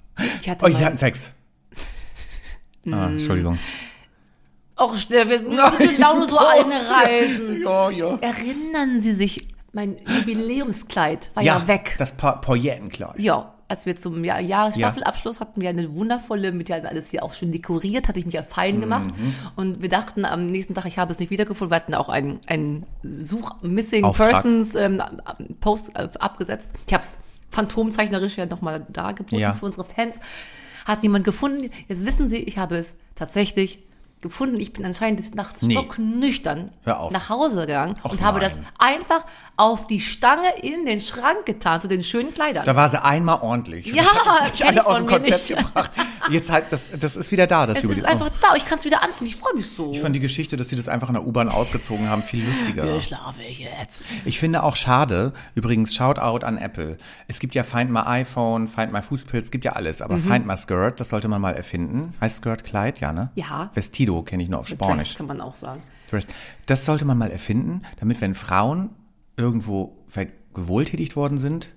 Ich 0.40 0.50
hatte 0.50 0.66
Oh, 0.66 0.68
Sie 0.68 0.84
hatten 0.84 0.98
Sex. 0.98 1.32
Ah, 2.90 3.06
Entschuldigung. 3.06 3.60
Och, 4.76 4.96
der 5.04 5.28
wird 5.28 5.44
gute 5.44 5.96
Laune 6.00 6.26
so 6.26 6.36
einreißen. 6.36 7.62
Ja, 7.62 7.90
ja. 7.90 8.18
Erinnern 8.20 9.00
Sie 9.00 9.12
sich, 9.12 9.46
mein 9.72 9.98
Jubiläumskleid 10.04 11.30
war 11.34 11.44
ja, 11.44 11.68
weg. 11.68 11.94
Das 11.98 12.10
pa 12.10 12.32
Paillettenkleid. 12.32 13.20
Ja, 13.20 13.54
als 13.68 13.86
wir 13.86 13.96
zum 13.96 14.24
Jahr, 14.24 14.40
Jahresstaffelabschluss 14.40 15.38
hatten 15.38 15.60
wir 15.60 15.70
eine 15.70 15.94
wundervolle, 15.94 16.50
mit 16.50 16.68
ja 16.68 16.76
alles 16.78 17.10
hier 17.10 17.22
auch 17.22 17.32
schön 17.32 17.52
dekoriert, 17.52 18.08
hatte 18.08 18.18
ich 18.18 18.26
mich 18.26 18.34
ja 18.34 18.42
fein 18.42 18.80
gemacht. 18.80 19.16
Mhm. 19.16 19.34
Und 19.54 19.80
wir 19.80 19.88
dachten 19.88 20.24
am 20.24 20.46
nächsten 20.46 20.74
Tag, 20.74 20.86
ich 20.86 20.98
habe 20.98 21.12
es 21.12 21.20
nicht 21.20 21.30
wiedergefunden. 21.30 21.70
Wir 21.70 21.76
hatten 21.76 21.94
auch 21.94 22.08
einen, 22.08 22.40
einen 22.48 22.84
Such-Missing. 23.02 24.10
Persons 24.12 24.74
ähm, 24.74 25.00
Post 25.60 25.94
äh, 25.94 26.08
abgesetzt. 26.18 26.72
Ich 26.86 26.92
habe 26.92 27.04
es 27.04 27.18
phantomzeichnerisch 27.52 28.36
ja 28.38 28.46
nochmal 28.46 28.86
dargeboten 28.90 29.38
Ja. 29.38 29.52
für 29.54 29.66
unsere 29.66 29.84
Fans. 29.84 30.18
Hat 30.84 31.02
niemand 31.04 31.24
gefunden. 31.24 31.70
Jetzt 31.86 32.04
wissen 32.06 32.28
Sie, 32.28 32.38
ich 32.38 32.58
habe 32.58 32.76
es 32.76 32.96
tatsächlich 33.14 33.78
gefunden. 34.22 34.58
Ich 34.60 34.72
bin 34.72 34.84
anscheinend 34.84 35.20
des 35.20 35.34
Nachts 35.34 35.62
Nee. 35.62 35.74
stocknüchtern 35.74 36.70
nach 36.84 37.28
Hause 37.28 37.66
gegangen 37.66 37.96
Och 38.04 38.12
und 38.12 38.22
habe 38.22 38.40
das 38.40 38.56
nein. 38.56 38.66
einfach 38.78 39.24
auf 39.56 39.86
die 39.86 40.00
Stange 40.00 40.48
in 40.62 40.86
den 40.86 41.00
Schrank 41.00 41.44
getan, 41.44 41.80
zu 41.80 41.88
den 41.88 42.02
schönen 42.02 42.32
Kleidern. 42.32 42.64
Da 42.64 42.74
war 42.74 42.88
sie 42.88 43.02
einmal 43.02 43.40
ordentlich. 43.42 43.86
Ja, 43.86 44.02
kenn 44.56 44.68
alle 44.68 44.76
ich 44.80 44.86
aus 44.86 44.96
dem 44.96 45.06
Konzept 45.06 45.50
nicht. 45.50 45.58
gebracht. 45.58 45.90
Jetzt 46.30 46.50
halt, 46.50 46.66
das, 46.70 46.90
das 46.98 47.16
ist 47.16 47.30
wieder 47.32 47.46
da, 47.46 47.66
das 47.66 47.82
es 47.84 47.90
ist 47.90 48.04
einfach 48.04 48.30
da, 48.40 48.54
ich 48.56 48.64
kann 48.64 48.78
es 48.78 48.84
wieder 48.84 49.02
anfangen, 49.02 49.26
ich 49.26 49.36
freue 49.36 49.54
mich 49.54 49.68
so. 49.70 49.92
Ich 49.92 50.00
fand 50.00 50.14
die 50.16 50.20
Geschichte, 50.20 50.56
dass 50.56 50.68
sie 50.68 50.76
das 50.76 50.88
einfach 50.88 51.08
in 51.08 51.14
der 51.14 51.26
U-Bahn 51.26 51.48
ausgezogen 51.48 52.08
haben, 52.08 52.22
viel 52.22 52.44
lustiger. 52.46 52.96
ich 52.96 53.06
schlafe 53.06 53.42
jetzt. 53.42 54.04
Ich 54.24 54.38
finde 54.38 54.62
auch 54.62 54.76
schade, 54.76 55.32
übrigens 55.54 55.94
Shoutout 55.94 56.46
an 56.46 56.58
Apple. 56.58 56.96
Es 57.28 57.40
gibt 57.40 57.54
ja 57.54 57.64
Find 57.64 57.90
My 57.90 58.00
iPhone, 58.04 58.68
Find 58.68 58.92
My 58.92 59.02
Fußpilz, 59.02 59.50
gibt 59.50 59.64
ja 59.64 59.72
alles, 59.72 59.98
Mhm. 59.98 60.04
aber 60.04 60.18
Find 60.18 60.46
My 60.46 60.56
Skirt, 60.56 61.00
das 61.00 61.08
sollte 61.10 61.28
man 61.28 61.40
mal 61.40 61.54
erfinden. 61.54 62.14
Heißt 62.20 62.36
Skirt 62.38 62.64
Kleid, 62.64 63.00
ja, 63.00 63.12
ne? 63.12 63.30
Ja. 63.34 63.70
Vestido 63.74 64.11
kenne 64.20 64.42
ich 64.42 64.50
nur 64.50 64.60
auf 64.60 64.66
Dress 64.68 64.76
Spanisch. 64.76 65.14
kann 65.14 65.26
man 65.26 65.40
auch 65.40 65.56
sagen. 65.56 65.82
Dress. 66.10 66.26
Das 66.66 66.84
sollte 66.84 67.06
man 67.06 67.16
mal 67.16 67.30
erfinden, 67.30 67.80
damit 67.98 68.20
wenn 68.20 68.34
Frauen 68.34 68.90
irgendwo 69.38 69.96
vergewohltätigt 70.08 71.16
worden 71.16 71.38
sind, 71.38 71.68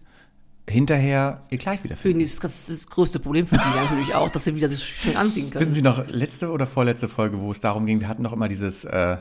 hinterher 0.68 1.44
ihr 1.52 1.58
Kleid 1.58 1.84
wiederfinden. 1.86 2.20
die 2.20 2.26
ist 2.26 2.44
das, 2.44 2.66
das 2.66 2.88
größte 2.88 3.20
Problem 3.20 3.48
für 3.48 3.56
die 3.56 3.80
natürlich 3.82 4.14
auch, 4.16 4.30
dass 4.30 4.44
sie 4.44 4.56
wieder 4.56 4.68
so 4.68 4.76
schön 4.76 5.16
anziehen 5.16 5.50
können. 5.50 5.62
Wissen 5.62 5.74
Sie 5.74 5.82
noch, 5.82 6.06
letzte 6.10 6.50
oder 6.52 6.68
vorletzte 6.68 7.08
Folge, 7.08 7.40
wo 7.40 7.52
es 7.52 7.62
darum 7.62 7.86
ging, 7.86 8.02
wir 8.02 8.10
hatten 8.10 8.24
doch 8.24 8.34
immer 8.34 8.50
dieses, 8.50 8.84
äh, 8.84 9.18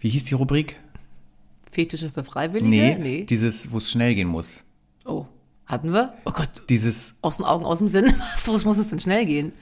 wie 0.00 0.08
hieß 0.10 0.24
die 0.24 0.34
Rubrik? 0.34 0.78
Fetische 1.70 2.10
für 2.10 2.24
Freiwillige? 2.24 2.68
Nee, 2.68 2.96
nee. 2.96 3.24
dieses, 3.24 3.70
wo 3.72 3.78
es 3.78 3.90
schnell 3.90 4.14
gehen 4.14 4.28
muss. 4.28 4.64
Oh. 5.06 5.26
Hatten 5.64 5.92
wir? 5.92 6.12
Oh 6.26 6.32
Gott, 6.32 6.50
Dieses 6.68 7.14
aus 7.22 7.38
den 7.38 7.46
Augen, 7.46 7.64
aus 7.64 7.78
dem 7.78 7.88
Sinn. 7.88 8.12
So 8.36 8.52
muss 8.52 8.76
es 8.76 8.90
denn 8.90 9.00
schnell 9.00 9.24
gehen? 9.24 9.52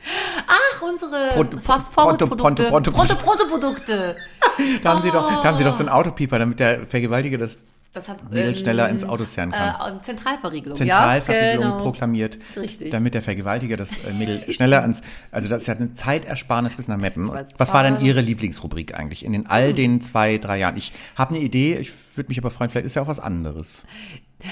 Ach, 0.81 0.89
unsere 0.89 1.29
Pronto- 1.35 1.59
Fast 1.59 1.93
Pronto- 1.95 2.27
Pronto- 2.27 2.63
Produkte. 2.65 3.17
Pronto- 3.17 3.47
Produkte. 3.49 4.17
Da 4.83 4.91
haben, 4.91 5.03
sie 5.03 5.11
doch, 5.11 5.29
da 5.43 5.45
haben 5.45 5.57
sie 5.57 5.65
doch 5.65 5.73
so 5.73 5.81
einen 5.81 5.89
Autopieper, 5.89 6.39
damit 6.39 6.61
der 6.61 6.87
Vergewaltiger 6.87 7.39
das 7.39 7.59
Das 7.93 8.09
hat 8.09 8.31
Mädel 8.31 8.51
ähm, 8.51 8.57
schneller 8.57 8.89
ins 8.89 9.05
Auto 9.05 9.25
zerren 9.25 9.53
kann. 9.53 9.97
Äh, 9.99 10.03
Zentralverriegelung. 10.03 10.77
Zentralverriegelung 10.77 11.65
ja, 11.65 11.71
genau. 11.71 11.83
proklamiert, 11.83 12.39
Richtig. 12.57 12.91
damit 12.91 13.15
der 13.15 13.23
Vergewaltiger 13.23 13.77
das 13.77 13.91
äh, 13.91 14.13
Mädel 14.13 14.45
schneller 14.53 14.83
ans, 14.83 15.01
also 15.33 15.49
das 15.49 15.63
ist 15.63 15.69
ja 15.69 15.75
eine 15.77 15.95
Zeitersparnis 15.95 16.75
bis 16.75 16.89
nach 16.89 16.99
Meppen. 16.99 17.31
weiß. 17.31 17.49
Was 17.59 17.73
war 17.73 17.83
denn. 17.83 18.01
Ihre 18.01 18.21
Lieblingsrubrik 18.21 18.95
eigentlich 18.99 19.25
in 19.25 19.33
den 19.33 19.47
all 19.47 19.73
den 19.73 20.01
zwei, 20.01 20.37
drei 20.39 20.59
Jahren? 20.59 20.77
Ich 20.77 20.93
habe 21.17 21.35
eine 21.35 21.43
Idee, 21.43 21.77
ich 21.79 21.91
würde 22.17 22.29
mich 22.29 22.39
aber 22.39 22.51
freuen, 22.51 22.71
vielleicht 22.71 22.87
ist 22.87 22.97
ja 22.97 23.03
auch 23.03 23.09
was 23.09 23.21
anderes. 23.21 23.85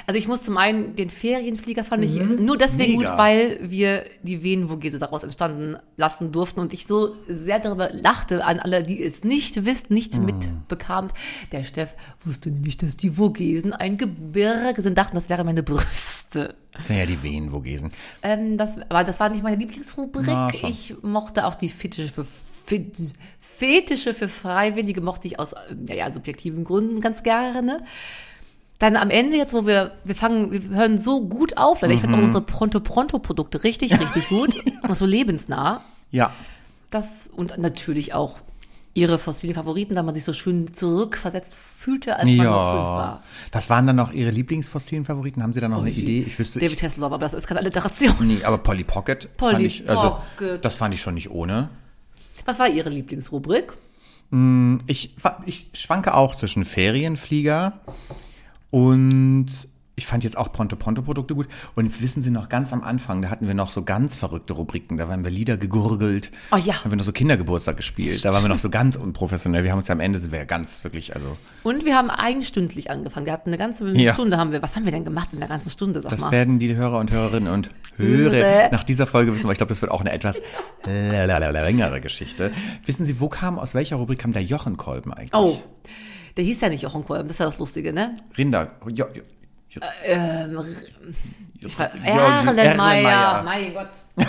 Also 0.06 0.18
ich 0.18 0.28
muss 0.28 0.42
zum 0.42 0.56
einen, 0.56 0.96
den 0.96 1.10
Ferienflieger 1.10 1.84
fand 1.84 2.04
ich 2.04 2.14
nur 2.14 2.58
deswegen 2.58 2.98
Mega. 2.98 3.10
gut, 3.10 3.18
weil 3.18 3.58
wir 3.62 4.04
die 4.22 4.42
Venenvogese 4.42 4.98
daraus 4.98 5.22
entstanden 5.22 5.76
lassen 5.96 6.32
durften 6.32 6.60
und 6.60 6.74
ich 6.74 6.86
so 6.86 7.14
sehr 7.26 7.58
darüber 7.58 7.90
lachte 7.92 8.44
an 8.44 8.60
alle, 8.60 8.82
die 8.82 9.02
es 9.02 9.24
nicht 9.24 9.64
wisst, 9.64 9.90
nicht 9.90 10.18
mitbekamt. 10.18 11.12
Der 11.52 11.64
Steff 11.64 11.94
wusste 12.24 12.50
nicht, 12.50 12.82
dass 12.82 12.96
die 12.96 13.10
Vogesen 13.10 13.72
ein 13.72 13.98
Gebirge 13.98 14.82
sind, 14.82 14.98
dachten, 14.98 15.14
das 15.16 15.28
wären 15.28 15.46
meine 15.46 15.62
Brüste. 15.62 16.54
Naja, 16.88 17.06
die 17.06 17.22
Venenvogesen. 17.22 17.90
Ähm, 18.22 18.56
das, 18.56 18.78
aber 18.88 19.04
das 19.04 19.18
war 19.18 19.28
nicht 19.30 19.42
meine 19.42 19.56
Lieblingsrubrik. 19.56 20.26
Na, 20.26 20.48
ich 20.52 20.94
mochte 21.02 21.46
auch 21.46 21.54
die 21.54 21.68
Fetische 21.68 22.08
für 22.12 22.24
Fet- 22.24 23.14
Fetische 23.40 24.14
für 24.14 24.28
Freiwillige 24.28 25.00
mochte 25.00 25.26
ich 25.26 25.40
aus 25.40 25.54
ja, 25.86 25.94
ja, 25.94 26.12
subjektiven 26.12 26.64
Gründen 26.64 27.00
ganz 27.00 27.22
gerne. 27.22 27.82
Dann 28.78 28.96
am 28.96 29.10
Ende 29.10 29.36
jetzt, 29.36 29.52
wo 29.52 29.66
wir, 29.66 29.92
wir 30.04 30.14
fangen, 30.14 30.52
wir 30.52 30.62
hören 30.76 30.98
so 30.98 31.24
gut 31.26 31.56
auf, 31.56 31.80
leider. 31.80 31.94
Ich 31.94 32.00
finde 32.00 32.14
auch 32.16 32.20
Mhm. 32.20 32.26
unsere 32.26 32.44
Pronto-Pronto-Produkte 32.44 33.64
richtig, 33.64 33.98
richtig 33.98 34.28
gut 34.28 34.54
und 34.88 34.94
so 34.94 35.04
lebensnah. 35.06 35.82
Ja, 36.10 36.30
Das 36.90 37.28
und 37.34 37.58
natürlich 37.58 38.14
auch 38.14 38.38
ihre 38.94 39.18
fossilen 39.18 39.54
Favoriten, 39.54 39.94
da 39.94 40.02
man 40.02 40.14
sich 40.14 40.24
so 40.24 40.32
schön 40.32 40.72
zurückversetzt 40.72 41.54
fühlte, 41.54 42.16
als 42.16 42.24
man 42.26 42.36
noch 42.36 42.44
fünf 42.72 42.84
ja. 42.84 42.94
war. 42.94 43.22
Das 43.52 43.68
waren 43.70 43.86
dann 43.86 43.96
noch 43.96 44.10
Ihre 44.12 44.30
Lieblingsfossilen 44.30 45.04
Favoriten? 45.04 45.42
Haben 45.42 45.54
Sie 45.54 45.60
da 45.60 45.68
noch 45.68 45.80
eine 45.82 45.90
Idee? 45.90 46.24
Ich 46.26 46.36
wüsste, 46.38 46.58
David 46.58 46.82
Hasselhoff, 46.82 47.12
aber 47.12 47.18
das 47.18 47.34
ist 47.34 47.46
keine 47.46 47.60
Alliteration. 47.60 48.14
nee, 48.26 48.42
aber 48.44 48.58
Polly 48.58 48.84
Pocket 48.84 49.28
Polly 49.36 49.52
fand 49.54 49.64
ich, 49.64 49.88
also, 49.88 50.18
Pocket. 50.36 50.64
das 50.64 50.76
fand 50.76 50.94
ich 50.94 51.00
schon 51.02 51.14
nicht 51.14 51.30
ohne. 51.30 51.68
Was 52.44 52.58
war 52.58 52.68
Ihre 52.68 52.88
Lieblingsrubrik? 52.90 53.72
Ich, 54.86 55.14
ich 55.46 55.70
schwanke 55.74 56.14
auch 56.14 56.34
zwischen 56.34 56.64
Ferienflieger 56.64 57.74
und 58.70 59.46
ich 59.98 60.06
fand 60.06 60.22
jetzt 60.22 60.38
auch 60.38 60.52
Pronto-Pronto-Produkte 60.52 61.34
gut. 61.34 61.48
Und 61.74 62.00
wissen 62.00 62.22
Sie 62.22 62.30
noch, 62.30 62.48
ganz 62.48 62.72
am 62.72 62.84
Anfang, 62.84 63.20
da 63.20 63.30
hatten 63.30 63.48
wir 63.48 63.54
noch 63.54 63.68
so 63.72 63.82
ganz 63.82 64.14
verrückte 64.16 64.52
Rubriken. 64.52 64.96
Da 64.96 65.08
haben 65.08 65.24
wir 65.24 65.30
Lieder 65.32 65.56
gegurgelt. 65.56 66.30
Oh 66.52 66.56
ja. 66.56 66.74
Da 66.74 66.84
haben 66.84 66.92
wir 66.92 66.96
noch 66.96 67.04
so 67.04 67.10
Kindergeburtstag 67.10 67.76
gespielt. 67.76 68.24
Da 68.24 68.32
waren 68.32 68.44
wir 68.44 68.48
noch 68.48 68.60
so 68.60 68.70
ganz 68.70 68.94
unprofessionell. 68.94 69.64
Wir 69.64 69.72
haben 69.72 69.78
uns 69.80 69.88
ja 69.88 69.94
am 69.94 70.00
Ende, 70.00 70.20
sind 70.20 70.30
wir 70.30 70.44
ganz 70.46 70.84
wirklich, 70.84 71.16
also, 71.16 71.36
Und 71.64 71.84
wir 71.84 71.96
haben 71.96 72.10
einstündlich 72.10 72.92
angefangen. 72.92 73.26
Wir 73.26 73.32
hatten 73.32 73.50
eine 73.50 73.58
ganze 73.58 73.88
Ja. 73.90 74.14
Stunde, 74.14 74.36
haben 74.36 74.52
wir, 74.52 74.62
was 74.62 74.76
haben 74.76 74.84
wir 74.84 74.92
denn 74.92 75.02
gemacht 75.02 75.30
in 75.32 75.40
der 75.40 75.48
ganzen 75.48 75.70
Stunde, 75.70 76.00
sag 76.00 76.10
das 76.10 76.20
mal? 76.20 76.30
werden 76.30 76.60
die 76.60 76.76
Hörer 76.76 77.00
und 77.00 77.10
Hörerinnen 77.10 77.52
und 77.52 77.70
Hörer 77.96 78.70
nach 78.70 78.84
dieser 78.84 79.08
Folge 79.08 79.34
wissen, 79.34 79.46
weil 79.46 79.52
ich 79.52 79.58
glaube, 79.58 79.70
das 79.70 79.82
wird 79.82 79.90
auch 79.90 80.02
eine 80.02 80.12
etwas 80.12 80.40
längere 80.84 82.00
Geschichte. 82.00 82.52
Wissen 82.86 83.04
Sie, 83.04 83.18
wo 83.18 83.28
kam, 83.28 83.58
aus 83.58 83.74
welcher 83.74 83.96
Rubrik 83.96 84.20
kam 84.20 84.30
der 84.30 84.44
Jochenkolben 84.44 85.12
eigentlich? 85.12 85.34
Oh, 85.34 85.60
der 86.38 86.44
hieß 86.44 86.60
ja 86.60 86.68
nicht 86.68 86.82
Jochen 86.82 87.04
Kolben, 87.04 87.26
das 87.26 87.34
ist 87.34 87.40
ja 87.40 87.46
das 87.46 87.58
Lustige, 87.58 87.92
ne? 87.92 88.16
Rinder. 88.38 88.70
Jo, 88.86 89.06
jo, 89.08 89.22
jo, 89.70 89.80
Ich 91.60 91.76
war, 91.76 91.92
Erlenmeyer, 92.04 93.42
mein 93.42 93.74
Gott. 93.74 93.88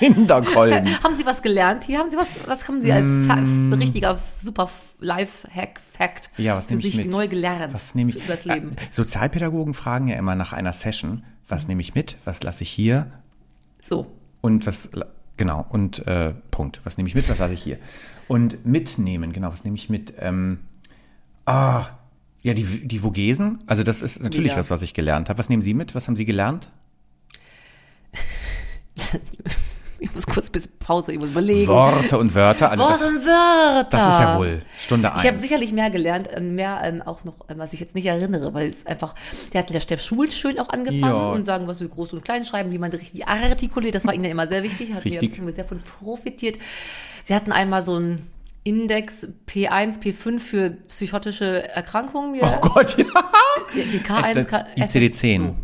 Rinderkolben. 0.00 1.02
Haben 1.02 1.16
Sie 1.16 1.26
was 1.26 1.42
gelernt 1.42 1.82
hier? 1.84 1.98
Haben 1.98 2.08
Sie 2.08 2.16
was, 2.16 2.28
was 2.46 2.66
haben 2.68 2.80
Sie 2.80 2.92
als 2.92 3.08
Fa 3.26 3.74
richtiger, 3.76 4.18
super 4.38 4.70
Life-Hack, 5.00 5.80
Fact 5.92 6.30
Mm. 6.38 6.42
Ja, 6.42 6.56
was 6.56 6.66
für 6.66 6.74
nehme 6.74 6.86
ich 6.86 6.94
sich 6.94 7.04
mit? 7.04 7.12
neu 7.12 7.26
gelernt 7.26 7.74
Was 7.74 7.94
nehme 7.96 8.10
ich? 8.10 8.16
über 8.16 8.28
das 8.34 8.44
Leben? 8.44 8.70
Äh, 8.70 8.76
Sozialpädagogen 8.92 9.74
fragen 9.74 10.06
ja 10.06 10.16
immer 10.16 10.36
nach 10.36 10.52
einer 10.52 10.72
Session, 10.72 11.20
was 11.48 11.66
nehme 11.66 11.80
ich 11.82 11.94
mit, 11.96 12.16
was 12.24 12.42
lasse 12.44 12.62
ich 12.62 12.70
hier 12.70 13.10
So. 13.82 14.06
und 14.40 14.66
was 14.68 14.88
genau 15.36 15.66
und 15.68 16.06
äh, 16.06 16.32
Punkt. 16.52 16.80
Was 16.84 16.96
nehme 16.96 17.08
ich 17.08 17.14
mit, 17.16 17.28
was 17.28 17.38
lasse 17.40 17.54
ich 17.54 17.62
hier? 17.62 17.78
Und 18.28 18.64
mitnehmen, 18.64 19.32
genau, 19.32 19.52
was 19.52 19.64
nehme 19.64 19.76
ich 19.76 19.90
mit? 19.90 20.14
Ähm, 20.18 20.60
ah, 21.50 21.86
ja, 22.42 22.54
die, 22.54 22.64
die 22.64 22.98
Vogesen, 22.98 23.62
also 23.66 23.82
das 23.82 24.00
ist 24.02 24.22
natürlich 24.22 24.52
Wieder. 24.52 24.60
was, 24.60 24.70
was 24.70 24.82
ich 24.82 24.94
gelernt 24.94 25.28
habe. 25.28 25.38
Was 25.38 25.48
nehmen 25.48 25.62
Sie 25.62 25.74
mit? 25.74 25.94
Was 25.94 26.06
haben 26.08 26.16
Sie 26.16 26.24
gelernt? 26.24 26.70
Ich 30.02 30.14
muss 30.14 30.26
kurz 30.26 30.48
ein 30.48 30.52
bisschen 30.52 30.72
Pause, 30.78 31.12
ich 31.12 31.18
muss 31.18 31.28
überlegen. 31.28 31.68
Worte 31.68 32.16
und 32.18 32.34
Wörter. 32.34 32.70
Also 32.70 32.82
Wort 32.84 32.92
das, 32.92 33.02
und 33.02 33.16
Wörter. 33.26 33.88
das 33.90 34.08
ist 34.14 34.18
ja 34.18 34.38
wohl 34.38 34.62
Stunde 34.78 35.08
Ich 35.08 35.14
habe 35.18 35.28
eins. 35.28 35.42
sicherlich 35.42 35.72
mehr 35.74 35.90
gelernt, 35.90 36.26
äh, 36.28 36.40
mehr 36.40 36.80
ähm, 36.82 37.02
auch 37.02 37.22
noch, 37.24 37.34
äh, 37.48 37.58
was 37.58 37.74
ich 37.74 37.80
jetzt 37.80 37.94
nicht 37.94 38.06
erinnere, 38.06 38.54
weil 38.54 38.70
es 38.70 38.86
einfach, 38.86 39.14
der 39.52 39.60
hat 39.60 39.68
der 39.68 39.80
Steff 39.80 40.00
Schul 40.00 40.30
schön 40.30 40.58
auch 40.58 40.70
angefangen 40.70 41.02
Ja. 41.02 41.32
und 41.32 41.44
sagen, 41.44 41.66
was 41.66 41.82
wir 41.82 41.88
groß 41.88 42.14
und 42.14 42.24
klein 42.24 42.46
schreiben, 42.46 42.72
wie 42.72 42.78
man 42.78 42.90
richtig 42.90 43.28
artikuliert. 43.28 43.94
Das 43.94 44.06
war 44.06 44.14
ihnen 44.14 44.24
ja 44.24 44.30
immer 44.30 44.46
sehr 44.46 44.62
wichtig, 44.62 44.94
hatten 44.94 45.04
wir, 45.04 45.20
Richtig. 45.20 45.44
wir 45.44 45.52
sehr 45.52 45.66
von 45.66 45.82
profitiert. 45.82 46.58
Sie 47.24 47.34
hatten 47.34 47.52
einmal 47.52 47.82
so 47.82 47.96
einen 47.96 48.26
Index 48.62 49.26
P1, 49.48 50.00
P5 50.02 50.38
für 50.38 50.70
psychotische 50.88 51.68
Erkrankungen. 51.68 52.34
Wir, 52.34 52.42
Oh 52.44 52.60
Gott, 52.60 52.96
ja. 52.98 53.04
die 53.74 53.98
K1, 54.00 54.44
K, 54.44 54.66
ICD-10. 54.76 55.38
So. 55.38 55.54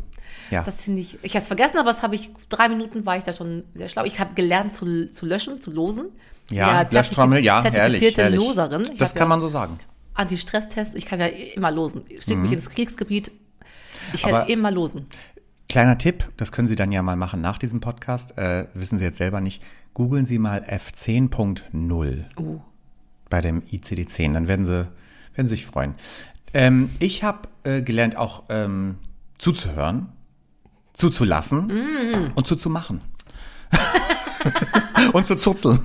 Ja. 0.51 0.63
Das 0.63 0.85
finde 0.85 1.01
ich, 1.03 1.19
ich 1.23 1.33
habe 1.35 1.43
es 1.43 1.49
vergessen, 1.49 1.77
aber 1.79 1.91
das 1.91 2.03
habe 2.03 2.15
ich, 2.15 2.31
drei 2.49 2.69
Minuten 2.69 3.05
war 3.05 3.17
ich 3.19 3.25
da 3.25 3.33
schon 3.33 3.65
sehr 3.75 3.89
schlau. 3.89 4.05
Ich 4.05 4.21
habe 4.21 4.35
gelernt 4.35 4.73
zu, 4.75 5.11
zu 5.11 5.27
löschen, 5.27 5.61
zu 5.61 5.71
losen. 5.73 6.07
Ja, 6.51 6.83
Löschtrommel, 6.89 7.43
ja, 7.45 7.63
herrlich, 7.65 7.75
zertifizierte 8.01 8.23
herrlich. 8.23 8.39
Loserin. 8.41 8.89
Ich 8.93 8.99
Das 8.99 9.15
kann 9.15 9.25
ja 9.25 9.29
man 9.31 9.41
so 9.41 9.49
sagen. 9.49 9.77
Anti-Stress-Test, 10.15 10.95
ich 10.95 11.05
kann 11.05 11.19
ja 11.21 11.27
immer 11.27 11.71
losen. 11.73 12.05
Steck 12.21 12.39
mich 12.39 12.53
ins 12.53 12.71
Kriegsgebiet, 12.71 13.31
ich 14.15 14.23
kann 14.23 14.31
Mhm. 14.31 14.37
Aber- 14.37 14.49
immer 14.49 14.71
losen. 14.71 15.07
Kleiner 15.69 15.99
Tipp, 15.99 16.25
das 16.37 16.53
können 16.53 16.69
Sie 16.69 16.77
dann 16.77 16.93
ja 16.93 17.03
mal 17.03 17.17
machen 17.17 17.41
nach 17.41 17.59
diesem 17.59 17.81
Podcast, 17.81 18.39
äh, 18.39 18.67
wissen 18.73 18.99
Sie 18.99 19.05
jetzt 19.05 19.19
selber 19.19 19.41
nicht. 19.41 19.63
Googeln 19.95 20.25
Sie 20.25 20.39
mal 20.39 20.63
F10.0 20.63 22.25
Uh. 22.39 22.61
Bei 23.29 23.41
dem 23.41 23.63
ICD-10, 23.63 24.33
dann 24.35 24.49
werden 24.49 24.67
Sie, 24.67 24.87
werden 25.35 25.47
Sie 25.49 25.57
sich 25.57 25.67
freuen. 25.67 25.95
Ähm, 26.55 26.91
ich 26.99 27.23
habe 27.23 27.49
äh, 27.65 27.83
gelernt, 27.83 28.17
auch 28.17 28.45
ähm, 28.49 28.97
zuzuhören, 29.39 30.09
zuzulassen 30.95 31.67
Mm. 31.67 32.33
und 32.35 32.47
zuzumachen. 32.47 33.01
und 35.13 35.27
zu 35.27 35.35
zurzeln. 35.37 35.81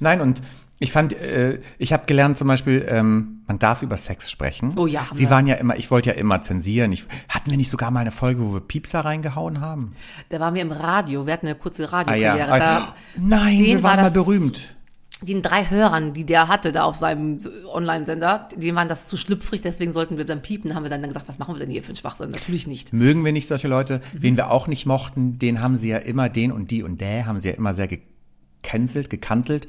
Nein, 0.00 0.20
und 0.20 0.42
ich 0.78 0.92
fand, 0.92 1.12
äh, 1.14 1.60
ich 1.78 1.92
habe 1.92 2.06
gelernt 2.06 2.36
zum 2.38 2.48
Beispiel, 2.48 2.84
ähm, 2.88 3.42
man 3.46 3.58
darf 3.58 3.82
über 3.82 3.96
Sex 3.96 4.30
sprechen. 4.30 4.72
Oh 4.76 4.86
ja, 4.86 5.06
Sie 5.12 5.22
wir. 5.24 5.30
waren 5.30 5.46
ja 5.46 5.54
immer, 5.56 5.76
ich 5.76 5.90
wollte 5.90 6.10
ja 6.10 6.16
immer 6.16 6.42
zensieren. 6.42 6.92
Ich, 6.92 7.04
hatten 7.28 7.50
wir 7.50 7.56
nicht 7.56 7.70
sogar 7.70 7.90
mal 7.90 8.00
eine 8.00 8.10
Folge, 8.10 8.42
wo 8.42 8.52
wir 8.54 8.60
Piepser 8.60 9.00
reingehauen 9.00 9.60
haben? 9.60 9.94
Da 10.28 10.40
waren 10.40 10.54
wir 10.54 10.62
im 10.62 10.72
Radio, 10.72 11.26
wir 11.26 11.32
hatten 11.32 11.46
eine 11.46 11.56
kurze 11.56 11.84
Ah 11.84 11.98
Radiokarriere. 11.98 12.48
ja. 12.48 12.58
Da, 12.58 12.94
Nein, 13.16 13.58
wir 13.60 13.82
war 13.82 13.92
waren 13.92 14.02
mal 14.04 14.10
berühmt. 14.10 14.76
Den 15.22 15.42
drei 15.42 15.68
Hörern, 15.70 16.12
die 16.12 16.24
der 16.24 16.48
hatte 16.48 16.72
da 16.72 16.84
auf 16.84 16.96
seinem 16.96 17.38
Online-Sender, 17.72 18.48
denen 18.56 18.76
waren 18.76 18.88
das 18.88 19.06
zu 19.08 19.16
schlüpfrig, 19.16 19.60
deswegen 19.60 19.92
sollten 19.92 20.18
wir 20.18 20.24
dann 20.24 20.42
piepen, 20.42 20.74
haben 20.74 20.82
wir 20.82 20.90
dann 20.90 21.02
gesagt, 21.02 21.28
was 21.28 21.38
machen 21.38 21.54
wir 21.54 21.60
denn 21.60 21.70
hier 21.70 21.82
für 21.82 21.88
einen 21.88 21.96
Schwachsinn? 21.96 22.30
Natürlich 22.30 22.66
nicht. 22.66 22.92
Mögen 22.92 23.24
wir 23.24 23.32
nicht 23.32 23.46
solche 23.46 23.68
Leute? 23.68 24.00
Wen 24.12 24.36
wir 24.36 24.50
auch 24.50 24.66
nicht 24.66 24.86
mochten, 24.86 25.38
den 25.38 25.60
haben 25.60 25.76
sie 25.76 25.88
ja 25.88 25.98
immer, 25.98 26.28
den 26.28 26.52
und 26.52 26.70
die 26.70 26.82
und 26.82 27.00
der 27.00 27.26
haben 27.26 27.38
sie 27.38 27.50
ja 27.50 27.54
immer 27.54 27.74
sehr 27.74 27.88
gecancelt, 27.88 29.10
gekanzelt 29.10 29.66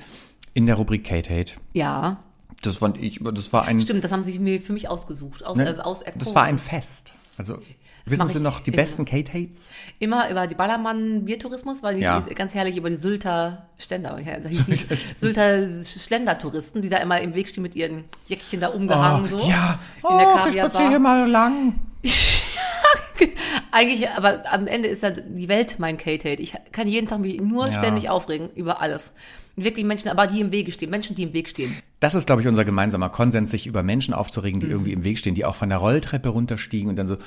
in 0.53 0.65
der 0.65 0.75
Rubrik 0.75 1.03
Kate 1.03 1.29
Hate. 1.29 1.53
Ja, 1.73 2.23
Das 2.61 2.77
fand 2.77 2.97
ich, 2.97 3.19
das 3.21 3.51
war 3.53 3.65
ein, 3.65 3.81
stimmt, 3.81 4.03
das 4.03 4.11
haben 4.11 4.23
sie 4.23 4.39
mir 4.39 4.61
für 4.61 4.73
mich 4.73 4.89
ausgesucht, 4.89 5.45
aus, 5.45 5.57
ne, 5.57 5.75
äh, 5.77 5.79
auserkoren. 5.79 6.19
das 6.19 6.35
war 6.35 6.43
ein 6.43 6.59
Fest. 6.59 7.13
Also, 7.37 7.59
wissen 8.05 8.27
Sie 8.27 8.37
ich 8.37 8.43
noch 8.43 8.59
die 8.59 8.69
immer. 8.71 8.77
besten 8.77 9.05
Kate 9.05 9.31
Hates? 9.33 9.69
Immer 9.99 10.29
über 10.29 10.47
die 10.47 10.55
Ballermann-Biertourismus, 10.55 11.81
weil 11.83 11.95
die 11.95 12.01
Ja. 12.01 12.19
ganz 12.35 12.53
herrlich 12.53 12.77
über 12.77 12.89
die 12.89 12.95
Sylter 12.95 13.67
Ständer, 13.77 14.17
hieß 14.17 14.65
die 14.65 14.77
Sylter 15.15 15.67
Schlendertouristen, 15.83 16.81
die 16.81 16.89
da 16.89 16.97
immer 16.97 17.19
im 17.21 17.33
Weg 17.35 17.49
stehen 17.49 17.63
mit 17.63 17.75
ihren 17.75 18.03
Jäckchen 18.27 18.59
da 18.59 18.67
umgehangen, 18.69 19.25
so. 19.27 19.37
Oh, 19.37 19.47
ja, 19.49 19.79
In 20.09 20.17
der 20.17 20.27
oh, 20.27 20.29
ich 20.31 20.35
Kaviarbar. 20.43 20.53
spaziere 20.71 20.89
hier 20.89 20.99
mal 20.99 21.29
lang. 21.29 21.75
Eigentlich, 23.71 24.09
aber 24.09 24.43
am 24.51 24.67
Ende 24.67 24.87
ist 24.89 25.03
ja 25.03 25.11
die 25.11 25.47
Welt 25.47 25.75
mein 25.79 25.97
Kate-Hate. 25.97 26.41
Ich 26.41 26.53
kann 26.71 26.87
jeden 26.87 27.07
Tag 27.07 27.19
mich 27.19 27.39
nur 27.39 27.67
Ja. 27.69 27.79
ständig 27.79 28.09
aufregen 28.09 28.49
über 28.55 28.81
alles. 28.81 29.13
Wirklich 29.55 29.85
Menschen, 29.85 30.09
aber 30.09 30.27
die 30.27 30.41
im 30.41 30.51
Wege 30.51 30.71
stehen. 30.71 30.89
Menschen, 30.89 31.15
die 31.15 31.23
im 31.23 31.33
Weg 31.33 31.47
stehen. 31.47 31.75
Das 31.99 32.15
ist, 32.15 32.25
glaube 32.25 32.41
ich, 32.41 32.47
unser 32.47 32.65
gemeinsamer 32.65 33.09
Konsens, 33.09 33.51
sich 33.51 33.65
über 33.67 33.83
Menschen 33.83 34.13
aufzuregen, 34.13 34.59
Mhm. 34.59 34.65
die 34.65 34.71
irgendwie 34.71 34.91
im 34.93 35.03
Weg 35.03 35.19
stehen, 35.19 35.35
die 35.35 35.45
auch 35.45 35.55
von 35.55 35.69
der 35.69 35.77
Rolltreppe 35.77 36.29
runterstiegen 36.29 36.89
und 36.89 36.97
dann 36.97 37.07
so, 37.07 37.17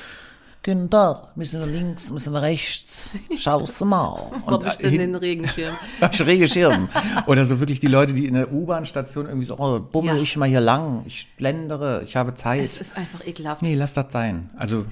Kinder, 0.67 1.31
müssen 1.37 1.61
wir 1.61 1.67
links, 1.69 2.11
müssen 2.11 2.33
wir 2.33 2.43
rechts. 2.43 3.17
Schau's 3.39 3.79
mal. 3.83 4.33
Und, 4.47 4.67
hab 4.67 4.81
ich 4.81 4.87
äh, 4.87 4.91
denn 4.91 5.13
den 5.13 5.15
Regenschirm? 5.15 5.77
schräge 6.11 6.49
Schirm. 6.49 6.89
Oder 7.29 7.47
so 7.47 7.61
wirklich 7.61 7.79
die 7.79 7.87
Leute, 7.87 8.15
die 8.15 8.27
in 8.27 8.35
der 8.35 8.53
U-Bahn-Station 8.53 9.27
irgendwie 9.27 9.47
so, 9.47 9.57
oh, 9.61 9.79
bummel 9.79 10.17
Ja. 10.17 10.23
ich 10.23 10.37
mal 10.37 10.49
hier 10.49 10.61
lang, 10.61 11.05
ich 11.07 11.29
schlendere, 11.39 12.03
ich 12.03 12.17
habe 12.17 12.35
Zeit. 12.35 12.65
Es 12.65 12.81
ist 12.81 12.97
einfach 12.97 13.25
ekelhaft. 13.25 13.63
Nee, 13.63 13.77
lass 13.77 13.95
das 13.95 14.07
sein. 14.11 14.51
Also, 14.57 14.87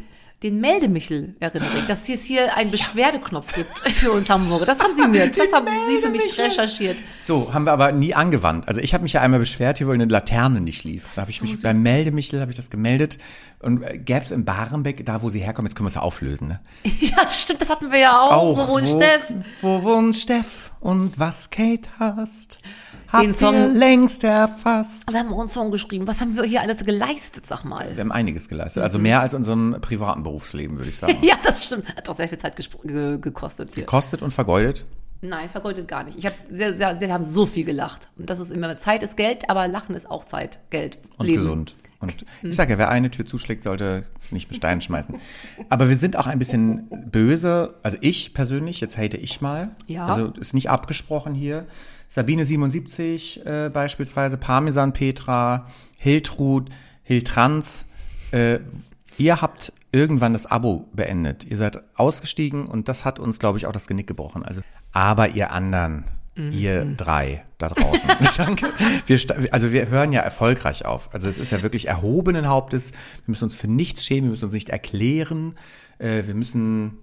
den 0.45 0.61
Meldemichel 0.61 1.35
erinnere 1.41 1.71
ich, 1.79 1.87
dass 1.87 2.07
es 2.09 2.23
hier 2.23 2.55
einen 2.55 2.71
Beschwerdeknopf 2.71 3.55
gibt 3.55 3.79
für 3.79 4.13
uns 4.13 4.29
Hamburger. 4.29 4.67
Das 4.67 4.79
haben 4.79 4.93
Sie 4.95 5.09
mir, 5.09 5.27
das 5.29 5.53
haben 5.53 5.67
Sie 5.89 6.03
für 6.03 6.11
mich 6.11 6.39
recherchiert. 6.39 6.99
So, 7.25 7.53
haben 7.55 7.65
wir 7.65 7.73
aber 7.73 7.93
nie 7.93 8.15
angewandt. 8.15 8.69
Also 8.69 8.81
ich 8.81 8.93
habe 8.93 9.03
mich 9.03 9.15
ja 9.15 9.23
einmal 9.23 9.41
beschwert, 9.41 9.79
hier 9.79 9.87
wo 9.87 9.93
eine 9.93 10.05
Laterne 10.05 10.61
nicht 10.61 10.85
lief. 10.85 11.05
Da 11.17 11.23
habe 11.23 11.31
ich 11.31 11.39
So 11.39 11.45
mich 11.47 11.53
süß. 11.55 11.63
beim 11.63 11.83
Meldemichel 11.83 12.41
habe 12.43 12.51
ich 12.51 12.57
das 12.57 12.69
gemeldet 12.69 13.17
und 13.65 13.83
äh, 13.83 13.99
gäbe 13.99 14.21
es 14.25 14.31
in 14.31 14.45
Barenbeck, 14.45 15.05
da 15.07 15.23
wo 15.23 15.31
sie 15.31 15.41
herkommen, 15.41 15.69
jetzt 15.69 15.77
können 15.77 15.87
wir 15.87 15.89
es 15.91 15.95
ja 15.95 16.03
auflösen. 16.03 16.49
Ne? 16.49 16.61
Ja, 17.01 17.29
stimmt, 17.31 17.61
das 17.61 17.71
hatten 17.71 17.91
wir 17.91 17.99
ja 17.99 18.21
auch. 18.21 18.57
Wo 18.57 18.69
wohnt 18.69 18.89
Steff? 18.89 19.23
Wo 19.61 19.83
wohnt 19.83 20.17
Steff 20.17 20.73
und 20.81 21.19
was 21.19 21.51
Kate 21.51 21.89
hast, 21.99 22.59
habt 23.09 23.37
Song- 23.37 23.55
ihr 23.55 23.69
längst 23.69 24.25
erfasst. 24.25 25.11
Wir 25.13 25.21
haben 25.21 25.33
auch 25.33 25.41
einen 25.41 25.49
Song 25.49 25.71
geschrieben. 25.71 26.07
Was 26.07 26.21
haben 26.21 26.37
wir 26.37 26.45
hier 26.45 26.61
alles 26.61 26.85
geleistet, 26.85 27.47
sag 27.47 27.65
mal? 27.65 27.91
Wir 27.95 28.01
haben 28.03 28.13
einiges 28.13 28.49
geleistet, 28.49 28.83
also 28.83 28.99
mehr 28.99 29.21
als 29.21 29.33
in 29.33 29.39
unserem 29.39 29.77
privaten 29.81 30.23
Berufsleben, 30.23 30.77
würde 30.79 30.91
ich 30.91 30.97
sagen. 30.97 31.17
Ja, 31.23 31.35
das 31.43 31.65
stimmt. 31.65 31.89
Hat 31.97 32.07
doch 32.09 32.17
sehr 32.17 32.29
viel 32.29 32.39
Zeit 32.39 32.57
ge 32.57 33.19
gekostet 33.19 33.71
hier. 33.75 33.87
Kostet 33.87 34.23
und 34.23 34.33
vergeudet. 34.35 34.85
Nein, 35.21 35.49
vergeudet 35.49 35.89
gar 35.89 36.05
nicht. 36.05 36.19
Ich 36.19 36.27
habe 36.27 36.35
sehr, 36.51 36.77
sehr, 36.77 36.97
sehr, 36.99 37.09
wir 37.09 37.15
haben 37.15 37.25
so 37.25 37.47
viel 37.47 37.65
gelacht. 37.65 38.09
Und 38.19 38.29
das 38.29 38.39
ist 38.41 38.51
immer, 38.51 38.77
Zeit 38.77 39.03
ist 39.03 39.17
Geld, 39.17 39.49
aber 39.49 39.67
Lachen 39.69 39.95
ist 39.95 40.11
auch 40.11 40.27
Zeit, 40.27 40.59
Geld, 40.69 40.99
und 41.17 41.25
Leben. 41.27 41.43
gesund. 41.43 41.75
Und 42.05 42.25
ich 42.43 42.55
sage 42.55 42.73
ja, 42.73 42.79
wer 42.79 42.89
eine 42.89 43.11
Tür 43.11 43.27
zuschlägt, 43.27 43.63
sollte 43.63 44.07
nicht 44.31 44.49
mit 44.49 44.57
Steinen 44.57 44.81
schmeißen. 44.81 45.17
Aber 45.69 45.89
wir 45.89 45.97
sind 45.97 46.17
auch 46.17 46.27
ein 46.27 46.39
bisschen 46.39 46.89
böse. 47.11 47.75
Also 47.83 47.99
ich 48.01 48.35
persönlich, 48.35 48.81
jetzt 48.81 48.97
hate 48.97 49.17
ich 49.17 49.41
mal. 49.41 49.73
Ja. 49.87 50.07
Also 50.07 50.29
ist 50.41 50.55
nicht 50.55 50.71
abgesprochen 50.71 51.35
hier. 51.35 51.67
Sabine 52.09 52.45
77 52.45 53.45
äh, 53.45 53.71
beispielsweise, 53.73 54.37
Parmesan 54.37 54.93
Petra, 54.93 55.67
Hiltrud, 55.99 56.71
Hiltrans. 57.03 57.87
Äh, 58.31 58.61
ihr 59.19 59.41
habt 59.41 59.73
irgendwann 59.91 60.33
das 60.33 60.47
Abo 60.47 60.89
beendet. 60.93 61.45
Ihr 61.45 61.57
seid 61.57 61.81
ausgestiegen 61.97 62.67
und 62.67 62.89
das 62.89 63.05
hat 63.05 63.19
uns, 63.19 63.39
glaube 63.39 63.59
ich, 63.59 63.67
auch 63.67 63.73
das 63.73 63.87
Genick 63.87 64.07
gebrochen. 64.07 64.45
Also, 64.45 64.61
aber 64.93 65.31
ihr 65.31 65.53
anderen, 65.53 66.05
ihr 66.37 66.85
drei 66.97 67.45
da 67.59 67.69
draußen, 67.69 68.01
danke. 68.37 68.73
Wir, 69.07 69.19
also 69.53 69.73
wir 69.73 69.89
hören 69.89 70.13
ja 70.13 70.21
erfolgreich 70.21 70.85
auf. 70.85 71.13
Also 71.15 71.29
es 71.29 71.39
ist 71.39 71.53
ja 71.53 71.63
wirklich 71.63 71.89
erhobenen 71.89 72.49
Hauptes. 72.49 72.91
Wir 72.91 73.33
müssen 73.33 73.45
uns 73.45 73.57
für 73.57 73.69
nichts 73.69 74.05
schämen, 74.05 74.25
wir 74.25 74.31
müssen 74.31 74.47
uns 74.47 74.55
nicht 74.55 74.71
erklären. 74.71 75.55
Äh, 75.99 76.27
wir 76.27 76.35
müssen, 76.35 76.99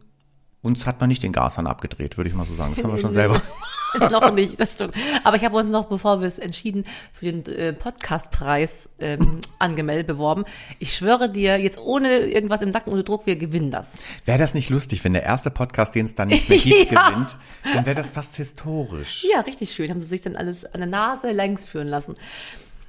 uns 0.61 0.85
hat 0.85 0.99
man 0.99 1.07
nicht 1.07 1.23
den 1.23 1.31
Gashahn 1.31 1.67
abgedreht, 1.67 2.17
würde 2.17 2.29
ich 2.29 2.35
mal 2.35 2.45
so 2.45 2.53
sagen. 2.53 2.73
Das 2.75 2.83
haben 2.83 2.91
wir 2.91 2.99
schon 2.99 3.11
selber. 3.13 3.41
noch 4.11 4.31
nicht, 4.33 4.59
das 4.59 4.73
stimmt. 4.73 4.93
Aber 5.23 5.35
ich 5.37 5.43
habe 5.45 5.57
uns 5.57 5.69
noch, 5.71 5.85
bevor 5.87 6.21
wir 6.21 6.27
es 6.27 6.39
entschieden, 6.39 6.85
für 7.13 7.31
den 7.31 7.45
äh, 7.53 7.73
Podcastpreis 7.73 8.89
ähm, 8.99 9.41
angemeldet, 9.59 10.07
beworben. 10.07 10.45
Ich 10.79 10.95
schwöre 10.95 11.29
dir, 11.29 11.57
jetzt 11.59 11.77
ohne 11.79 12.19
irgendwas 12.19 12.61
im 12.61 12.69
Nacken 12.71 12.91
unter 12.91 13.03
Druck, 13.03 13.25
wir 13.25 13.35
gewinnen 13.35 13.71
das. 13.71 13.93
Wäre 14.25 14.39
das 14.39 14.53
nicht 14.53 14.69
lustig, 14.69 15.03
wenn 15.03 15.13
der 15.13 15.23
erste 15.23 15.51
Podcast, 15.51 15.95
den 15.95 16.05
es 16.05 16.15
dann 16.15 16.29
nicht 16.29 16.49
mehr 16.49 16.57
gibt, 16.63 16.91
Ja. 16.91 17.09
gewinnt? 17.09 17.37
Dann 17.63 17.85
wäre 17.85 17.95
das 17.95 18.09
fast 18.09 18.35
historisch. 18.37 19.25
Ja, 19.33 19.41
richtig 19.41 19.71
schön. 19.71 19.89
Haben 19.89 20.01
sie 20.01 20.07
sich 20.07 20.21
dann 20.21 20.35
alles 20.35 20.65
an 20.65 20.79
der 20.81 20.87
Nase 20.89 21.31
längs 21.31 21.65
führen 21.65 21.87
lassen. 21.87 22.15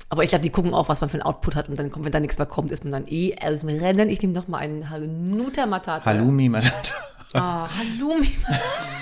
Aber 0.09 0.23
ich 0.25 0.29
glaube, 0.29 0.43
die 0.43 0.51
gucken 0.51 0.75
auch, 0.75 0.91
was 0.91 1.01
man 1.01 1.09
für 1.09 1.17
ein 1.17 1.23
Output 1.23 1.55
hat. 1.55 1.69
Und 1.71 1.79
dann, 1.79 1.91
kommt, 1.91 2.05
wenn 2.05 2.13
da 2.13 2.21
nichts 2.21 2.37
mehr 2.37 2.47
kommt, 2.47 2.71
ist 2.71 2.85
man 2.85 2.93
dann 2.93 3.05
eh 3.07 3.35
aus 3.43 3.61
dem 3.61 3.71
Rennen. 3.71 4.11
Ich 4.11 4.21
nehme 4.21 4.35
noch 4.35 4.47
mal 4.47 4.59
einen 4.59 4.91
Hanuta 4.91 5.65
Matata. 5.65 6.05
Halloumi, 6.05 6.51
mein 6.51 6.63
Ah, 7.35 7.69
Halloumi. 7.77 8.29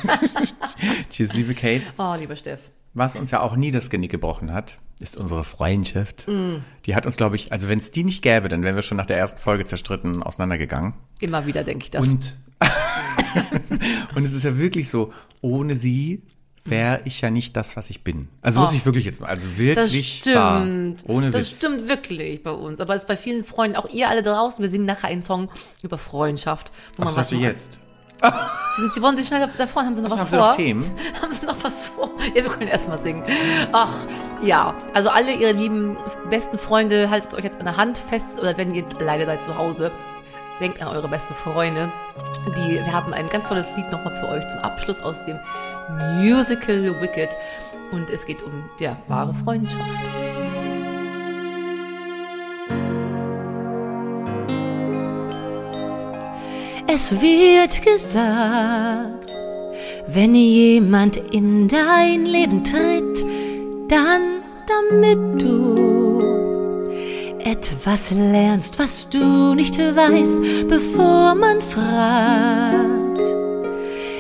Tschüss, 1.11 1.33
liebe 1.35 1.55
Kate. 1.55 1.83
Oh, 1.99 2.15
lieber 2.19 2.37
Steff. 2.37 2.61
Was 2.95 3.17
uns 3.17 3.31
ja 3.31 3.41
auch 3.41 3.57
nie 3.57 3.71
das 3.71 3.89
Genick 3.91 4.11
gebrochen 4.11 4.53
hat, 4.53 4.79
ist 4.99 5.17
unsere 5.17 5.45
Freundschaft. 5.45 6.27
Mm. 6.27 6.57
Die 6.87 6.95
hat 6.95 7.07
uns, 7.07 7.17
glaube 7.17 7.37
ich, 7.37 7.53
also 7.53 7.69
wenn 7.69 7.79
es 7.79 7.91
die 7.93 8.03
nicht 8.05 8.23
gäbe, 8.23 8.49
dann 8.49 8.63
wären 8.63 8.75
wir 8.75 8.83
schon 8.83 8.97
nach 8.97 9.07
der 9.07 9.17
ersten 9.19 9.39
Folge 9.39 9.65
zerstritten 9.65 10.23
auseinandergegangen. 10.23 10.95
Immer 11.21 11.47
wieder 11.47 11.63
denke 11.65 11.85
ich 11.85 11.91
das. 11.91 12.09
Und, 12.09 12.37
und 14.17 14.25
es 14.25 14.33
ist 14.33 14.45
ja 14.45 14.59
wirklich 14.59 14.89
so, 14.89 15.13
ohne 15.41 15.77
sie 15.77 16.23
wäre 16.65 17.01
ich 17.05 17.21
ja 17.21 17.31
nicht 17.31 17.57
das, 17.57 17.77
was 17.77 17.91
ich 17.91 18.03
bin. 18.05 18.29
Also 18.43 18.61
muss 18.61 18.71
Oh. 18.73 18.75
ich 18.75 18.85
wirklich 18.85 19.05
jetzt 19.07 19.21
mal, 19.21 19.29
also 19.29 19.47
das 19.47 19.57
wirklich 19.59 20.27
wahr, 20.35 20.61
stimmt. 20.61 21.05
ohne 21.07 21.31
das 21.31 21.49
Witz. 21.49 21.57
stimmt 21.59 21.89
wirklich 21.89 22.43
bei 22.43 22.51
uns. 22.51 22.81
Aber 22.81 22.95
es 22.95 23.03
ist 23.03 23.09
bei 23.09 23.17
vielen 23.17 23.45
Freunden, 23.45 23.77
auch 23.77 23.89
ihr 23.89 24.09
alle 24.09 24.23
draußen, 24.23 24.63
wir 24.63 24.71
singen 24.71 24.85
nachher 24.85 25.09
einen 25.09 25.23
Song 25.23 25.51
über 25.83 25.97
Freundschaft. 25.97 26.71
Wo 26.97 27.05
Was 27.05 27.17
man 27.17 27.27
du 27.29 27.35
macht. 27.37 27.45
jetzt? 27.45 27.81
Sie, 28.77 28.83
sind, 28.83 28.95
Sie 28.95 29.03
wollen 29.03 29.17
sich 29.17 29.27
schnell 29.27 29.49
davor, 29.57 29.85
haben 29.85 29.95
Sie 29.95 30.03
noch 30.03 30.11
Was 30.11 30.19
was, 30.19 30.27
haben 30.27 30.39
vor? 30.39 30.49
noch 30.49 30.57
Themen? 30.57 30.85
Haben 31.23 31.33
Sie 31.33 31.47
noch 31.47 31.57
was 31.63 31.83
vor? 31.85 32.11
Ja, 32.35 32.43
wir 32.45 32.51
können 32.51 32.69
erstmal 32.69 32.99
singen. 32.99 33.25
Ach, 33.73 33.89
ja. 34.43 34.75
Also 34.95 35.09
alle 35.11 35.33
Ihre 35.33 35.53
lieben, 35.53 35.97
besten 36.29 36.59
Freunde, 36.59 37.11
haltet 37.11 37.35
euch 37.35 37.45
jetzt 37.45 37.59
an 37.59 37.65
der 37.65 37.77
Hand 37.77 37.99
fest 37.99 38.39
oder 38.41 38.57
wenn 38.57 38.75
ihr 38.75 38.85
alleine 38.99 39.27
seid 39.27 39.43
zu 39.43 39.57
Hause, 39.57 39.91
denkt 40.61 40.81
an 40.83 40.89
eure 40.89 41.09
besten 41.09 41.35
Freunde. 41.35 41.91
Die, 42.57 42.75
wir 42.75 42.93
haben 42.93 43.13
ein 43.13 43.29
ganz 43.29 43.49
tolles 43.49 43.75
Lied 43.77 43.91
nochmal 43.91 44.15
für 44.17 44.29
euch 44.29 44.47
zum 44.49 44.61
Abschluss 44.61 45.01
aus 45.01 45.25
dem 45.25 45.39
Musical 46.21 47.01
Wicked. 47.01 47.35
Und 47.93 48.09
es 48.11 48.25
geht 48.25 48.43
um 48.43 48.69
der 48.79 48.97
wahre 49.09 49.35
Freundschaft. 49.35 49.81
Es 56.93 57.13
wird 57.21 57.83
gesagt, 57.83 59.37
wenn 60.09 60.35
jemand 60.35 61.17
in 61.17 61.69
dein 61.69 62.27
Leben 62.27 62.65
tritt, 62.65 63.25
dann 63.89 64.43
damit 64.67 65.41
du 65.41 66.81
etwas 67.39 68.11
lernst, 68.11 68.81
was 68.81 69.09
du 69.09 69.55
nicht 69.55 69.79
weißt, 69.79 70.69
bevor 70.69 71.37
man 71.37 71.61
fragt. 71.61 73.23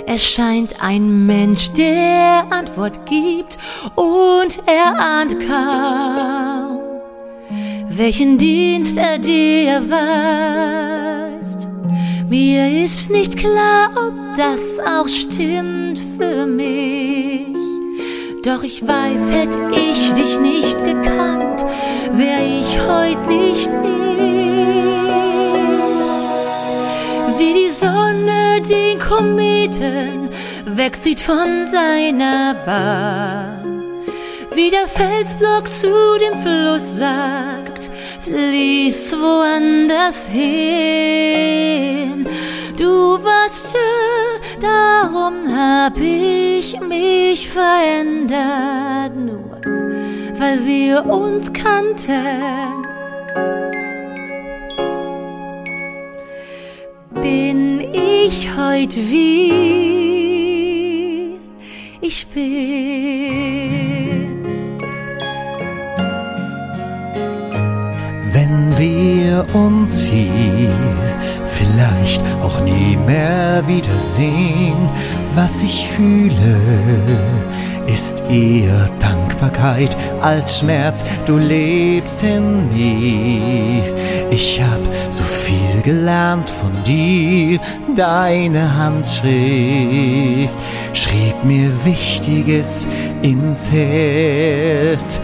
Erscheint 0.06 0.80
ein 0.80 1.26
Mensch, 1.26 1.72
der 1.72 2.44
Antwort 2.50 3.04
gibt 3.04 3.59
und 3.96 4.62
er 4.66 4.96
ahnt 4.96 5.37
kaum, 5.40 6.78
welchen 7.88 8.38
Dienst 8.38 8.96
er 8.96 9.18
dir 9.18 9.70
erweist. 9.70 10.89
Mir 12.31 12.85
ist 12.85 13.11
nicht 13.11 13.37
klar, 13.37 13.90
ob 13.97 14.37
das 14.37 14.79
auch 14.79 15.09
stimmt 15.09 15.99
für 16.16 16.47
mich. 16.47 17.57
Doch 18.45 18.62
ich 18.62 18.87
weiß, 18.87 19.33
hätte 19.33 19.59
ich 19.73 20.12
dich 20.12 20.38
nicht 20.38 20.79
gekannt, 20.79 21.66
wär 22.12 22.47
ich 22.47 22.79
heut 22.79 23.27
nicht 23.27 23.71
ich. 23.71 23.81
Wie 27.37 27.64
die 27.64 27.71
Sonne 27.71 28.62
den 28.62 29.01
Kometen 29.01 30.31
wegzieht 30.66 31.19
von 31.19 31.66
seiner 31.66 32.55
Bahn. 32.64 33.93
Wie 34.55 34.71
der 34.71 34.87
Felsblock 34.87 35.69
zu 35.69 35.88
dem 36.21 36.38
Fluss 36.43 36.97
sagt, 36.97 37.69
fließ 38.23 39.12
woanders 39.12 40.27
hin. 40.27 42.27
Du 42.77 43.23
warst 43.23 43.75
da, 43.75 43.79
darum 44.61 45.57
hab 45.57 45.97
ich 46.01 46.81
mich 46.81 47.49
verändert, 47.49 49.14
nur 49.16 49.61
weil 50.38 50.66
wir 50.66 51.07
uns 51.07 51.53
kannten. 51.53 52.81
Bin 57.23 57.81
ich 57.93 58.49
heut 58.57 58.97
wie 58.97 60.01
ich 62.01 62.27
bin. 62.29 63.89
Wir 68.81 69.45
uns 69.53 70.01
hier 70.01 70.73
vielleicht 71.45 72.23
auch 72.43 72.62
nie 72.62 72.97
mehr 72.97 73.62
wiedersehen, 73.66 74.88
was 75.35 75.62
ich 75.62 75.87
fühle, 75.87 76.57
ist 77.87 78.23
eher 78.31 78.88
Dankbarkeit 78.99 79.95
als 80.23 80.61
Schmerz. 80.61 81.05
Du 81.27 81.37
lebst 81.37 82.23
in 82.23 82.71
mir. 82.73 83.83
Ich 84.31 84.62
hab 84.62 84.81
so 85.11 85.25
viel 85.25 85.83
gelernt 85.83 86.49
von 86.49 86.73
dir. 86.85 87.61
Deine 87.95 88.77
Handschrift 88.79 90.59
schrieb 90.95 91.45
mir 91.45 91.71
Wichtiges 91.85 92.87
ins 93.21 93.71
Herz. 93.71 95.21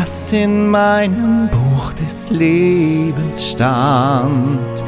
Was 0.00 0.32
in 0.32 0.68
meinem 0.68 1.50
Buch 1.50 1.92
des 1.92 2.30
Lebens 2.30 3.50
stand, 3.50 4.82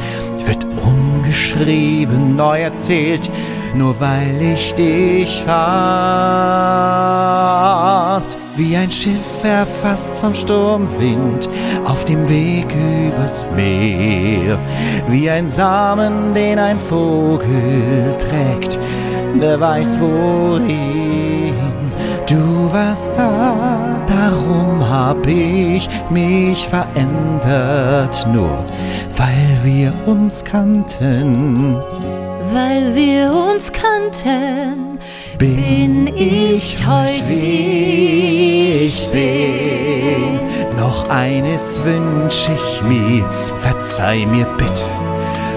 wird 0.46 0.64
ungeschrieben 0.64 2.35
neu 2.35 2.62
erzählt, 2.62 3.31
nur 3.75 4.01
weil 4.01 4.40
ich 4.55 4.75
dich 4.75 5.42
fand. 5.42 5.53
wie 8.57 8.75
ein 8.75 8.90
Schiff 8.90 9.44
erfasst 9.44 10.20
vom 10.20 10.35
Sturmwind 10.35 11.46
auf 11.85 12.07
dem 12.07 12.27
Weg 12.31 12.75
übers 13.07 13.51
Meer, 13.55 14.59
wie 15.09 15.29
ein 15.29 15.51
Samen, 15.51 16.33
den 16.33 16.59
ein 16.59 16.79
Vogel 16.79 18.16
trägt, 18.18 18.79
wer 19.35 19.61
weiß 19.61 20.01
wohin. 20.01 21.53
Du 22.27 22.72
warst 22.72 23.12
da, 23.14 23.72
hab 25.07 25.27
ich 25.27 25.88
mich 26.11 26.69
verändert, 26.69 28.25
nur 28.33 28.65
weil 29.17 29.59
wir 29.65 29.93
uns 30.07 30.45
kannten. 30.45 31.77
Weil 32.53 32.95
wir 32.95 33.33
uns 33.33 33.73
kannten, 33.73 35.01
bin 35.38 36.07
ich 36.07 36.87
heute 36.87 37.29
wie 37.29 38.87
ich 38.87 39.09
bin. 39.09 40.38
Noch 40.77 41.11
eines 41.11 41.81
wünsch 41.85 42.49
ich 42.57 42.83
mir, 42.85 43.25
verzeih 43.61 44.25
mir 44.27 44.47
bitte, 44.57 44.85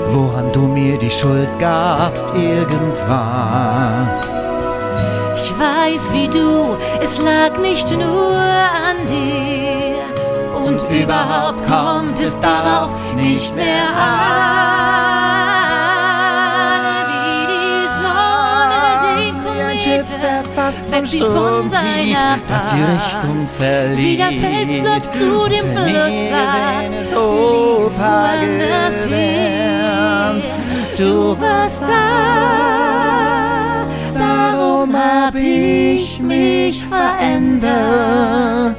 woran 0.08 0.51
du 0.53 0.62
mir 0.62 0.97
die 0.97 1.12
Schuld 1.12 1.49
gabst 1.60 2.34
irgendwann. 2.34 4.34
Ich 5.35 5.53
weiß 5.59 6.13
wie 6.13 6.29
du, 6.29 6.77
es 7.01 7.17
lag 7.19 7.57
nicht 7.59 7.91
nur 7.91 8.35
an 8.35 9.05
dir. 9.07 9.97
Und 10.65 10.81
überhaupt 10.89 11.65
kommt 11.67 12.19
es 12.19 12.39
darauf 12.39 12.91
nicht 13.15 13.55
mehr 13.55 13.87
an. 13.95 14.95
Wie 17.11 17.45
die 17.53 17.87
Sonne 18.01 18.81
den 19.19 19.35
Kometen, 19.43 20.91
wenn 20.91 21.05
sie 21.05 21.19
von 21.19 21.69
seiner 21.69 22.37
dass 22.47 22.73
die 22.73 22.81
Richtung 22.81 23.47
verliert. 23.57 23.97
wie 23.97 24.17
der 24.17 24.31
Felsblock 24.31 25.03
zu 25.13 25.47
dem 25.49 25.67
Fluss 25.75 26.17
sagt, 26.29 26.91
so 27.09 27.25
woanders 27.97 28.97
hin. 29.07 30.43
Du 30.97 31.39
warst 31.39 31.83
da, 31.83 31.93
hab 34.95 35.36
ich 35.36 36.19
mich 36.19 36.86
verändert. 36.86 38.75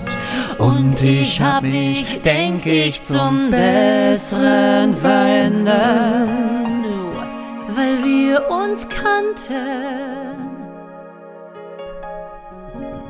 Und 0.59 1.03
ich 1.03 1.41
hab 1.41 1.63
mich, 1.63 2.21
denk 2.23 2.67
ich, 2.67 3.03
zum 3.03 3.51
Besseren 3.51 4.95
verändert. 4.95 6.31
Weil 7.69 8.05
wir 8.05 8.51
uns 8.51 8.89
kannten. 8.89 10.27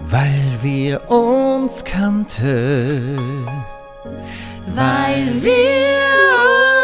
Weil 0.03 0.59
wir 0.63 1.09
uns 1.11 1.85
kannten. 1.85 3.47
Weil 4.75 5.43
wir 5.43 5.99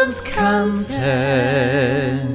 uns 0.05 0.23
kannten. 0.23 0.87
kannten, 0.87 2.32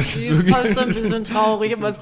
das 0.00 0.16
ist 0.16 0.24
Ich 0.24 0.50
fand 0.50 0.78
ein 0.78 0.86
bisschen 0.88 1.24
traurig, 1.24 1.76
aber 1.76 1.88
es- 1.90 2.00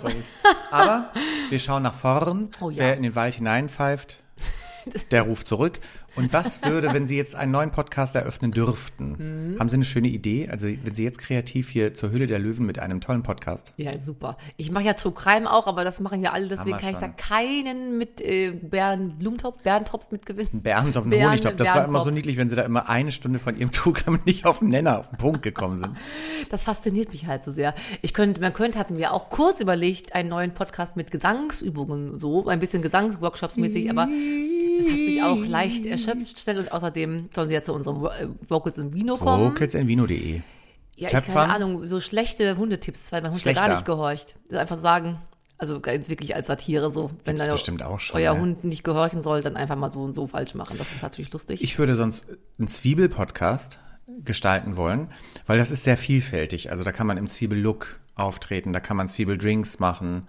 Aber 0.71 1.13
wir 1.51 1.59
schauen 1.59 1.83
nach 1.83 1.95
vorn. 1.95 2.51
Oh 2.61 2.71
ja. 2.71 2.79
Wer 2.79 2.97
in 2.97 3.03
den 3.03 3.15
Wald 3.15 3.35
hineinpfeift, 3.35 4.19
der 5.11 5.23
ruft 5.23 5.47
zurück. 5.49 5.79
Und 6.19 6.33
was 6.33 6.63
würde, 6.65 6.93
wenn 6.93 7.07
Sie 7.07 7.17
jetzt 7.17 7.35
einen 7.35 7.53
neuen 7.53 7.71
Podcast 7.71 8.17
eröffnen 8.17 8.51
dürften? 8.51 9.53
Mhm. 9.53 9.59
Haben 9.59 9.69
Sie 9.69 9.77
eine 9.77 9.85
schöne 9.85 10.09
Idee? 10.09 10.49
Also, 10.51 10.69
wenn 10.69 10.95
Sie 10.95 11.05
jetzt 11.05 11.19
kreativ 11.19 11.71
hier 11.71 11.95
zur 11.95 12.11
Hülle 12.11 12.27
der 12.27 12.39
Löwen 12.39 12.67
mit 12.67 12.79
einem 12.79 13.01
tollen 13.01 13.23
Podcast. 13.23 13.73
Ja, 13.77 13.99
super. 14.01 14.37
Ich 14.57 14.71
mache 14.71 14.85
ja 14.85 14.95
True 14.95 15.13
Crime 15.13 15.51
auch, 15.51 15.67
aber 15.67 15.85
das 15.85 16.01
machen 16.01 16.21
ja 16.23 16.33
alle, 16.33 16.49
deswegen 16.49 16.77
kann 16.79 16.91
ich 16.91 16.97
da 16.99 17.09
keinen 17.09 17.99
mit 17.99 18.21
äh, 18.21 18.51
Bären, 18.51 19.19
Blumentopf, 19.19 19.63
Bärentopf 19.63 20.11
mitgewinnen. 20.11 20.63
Auf 20.97 21.05
den 21.05 21.11
Bernd- 21.11 21.29
Honigtopf. 21.29 21.57
Das 21.57 21.69
war 21.75 21.85
immer 21.85 22.01
so 22.01 22.11
niedlich, 22.11 22.37
wenn 22.37 22.49
Sie 22.49 22.57
da 22.57 22.63
immer 22.63 22.89
eine 22.89 23.11
Stunde 23.13 23.39
von 23.39 23.57
Ihrem 23.57 23.73
Tugram 23.79 24.19
nicht 24.25 24.45
auf 24.45 24.59
den 24.61 24.69
Nenner, 24.71 24.99
auf 24.99 25.09
den 25.11 25.19
Punkt 25.19 25.43
gekommen 25.43 25.79
sind. 25.79 25.97
Das 26.51 26.65
fasziniert 26.65 27.13
mich 27.13 27.27
halt 27.27 27.45
so 27.45 27.51
sehr. 27.51 27.75
Ich 28.01 28.15
könnte, 28.15 28.41
man 28.41 28.55
könnte, 28.55 28.79
hatten 28.79 28.97
wir 28.97 29.13
auch 29.13 29.29
kurz 29.29 29.61
überlegt, 29.61 30.15
einen 30.15 30.31
neuen 30.31 30.55
Podcast 30.55 30.97
mit 30.97 31.11
Gesangsübungen, 31.11 32.19
so, 32.19 32.47
ein 32.47 32.59
bisschen 32.59 32.81
Gesangsworkshops 32.81 33.57
mäßig, 33.57 33.91
aber 33.91 34.09
es 34.79 34.89
hat 34.89 34.97
sich 34.97 35.23
auch 35.23 35.45
leicht 35.47 35.87
erschöpft 35.87 36.41
schnell 36.41 36.59
und 36.61 36.73
außerdem 36.73 37.29
sollen 37.35 37.49
sie 37.49 37.55
ja 37.55 37.63
zu 37.63 37.73
unserem 37.73 38.05
äh, 38.05 38.29
Vocals 38.49 38.79
in 38.79 38.93
Vino 38.93 39.17
kommen. 39.17 39.53
Vocalsinvino.de. 39.53 40.41
Ja, 40.97 41.09
ich 41.09 41.15
Töpfern? 41.15 41.35
keine 41.35 41.55
Ahnung, 41.55 41.87
so 41.87 42.01
schlechte 42.01 42.57
Hundetipps, 42.57 43.13
weil 43.13 43.23
mein 43.23 43.31
Hund 43.33 43.45
ja 43.45 43.53
gar 43.53 43.63
Schlechter. 43.63 43.75
nicht 43.77 43.87
gehorcht. 43.87 44.35
Einfach 44.51 44.79
sagen, 44.79 45.19
also 45.57 45.85
wirklich 45.85 46.35
als 46.35 46.47
Satire 46.47 46.93
so, 46.93 47.11
wenn 47.25 47.41
auch 47.41 48.01
schon, 48.01 48.17
euer 48.17 48.35
ja. 48.35 48.39
Hund 48.39 48.65
nicht 48.65 48.85
gehorchen 48.85 49.23
soll, 49.23 49.43
dann 49.43 49.57
einfach 49.57 49.77
mal 49.77 49.93
so 49.93 50.03
und 50.03 50.13
so 50.13 50.27
falsch 50.27 50.55
machen. 50.55 50.77
Das 50.79 50.93
ist 50.93 51.03
natürlich 51.03 51.33
lustig. 51.33 51.63
Ich 51.63 51.79
würde 51.79 51.97
sonst 51.97 52.27
einen 52.59 52.69
Zwiebel-Podcast 52.69 53.79
gestalten 54.25 54.77
wollen, 54.77 55.09
weil 55.47 55.59
das 55.59 55.71
ist 55.71 55.85
sehr 55.85 55.97
vielfältig. 55.97 56.71
Also 56.71 56.83
da 56.83 56.93
kann 56.93 57.07
man 57.07 57.17
im 57.17 57.29
Zwiebel-Look 57.29 58.01
auftreten, 58.15 58.73
da 58.73 58.81
kann 58.81 58.97
man 58.97 59.09
Zwiebel-Drinks 59.09 59.79
machen. 59.79 60.27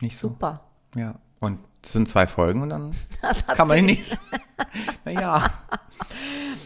Nicht 0.00 0.16
so? 0.16 0.28
Super. 0.28 0.64
Ja. 0.96 1.20
Und 1.40 1.58
es 1.82 1.92
sind 1.92 2.08
zwei 2.08 2.26
Folgen 2.26 2.62
und 2.62 2.70
dann 2.70 2.92
kann 3.54 3.68
man 3.68 3.84
nichts. 3.84 4.18
Naja. 5.04 5.52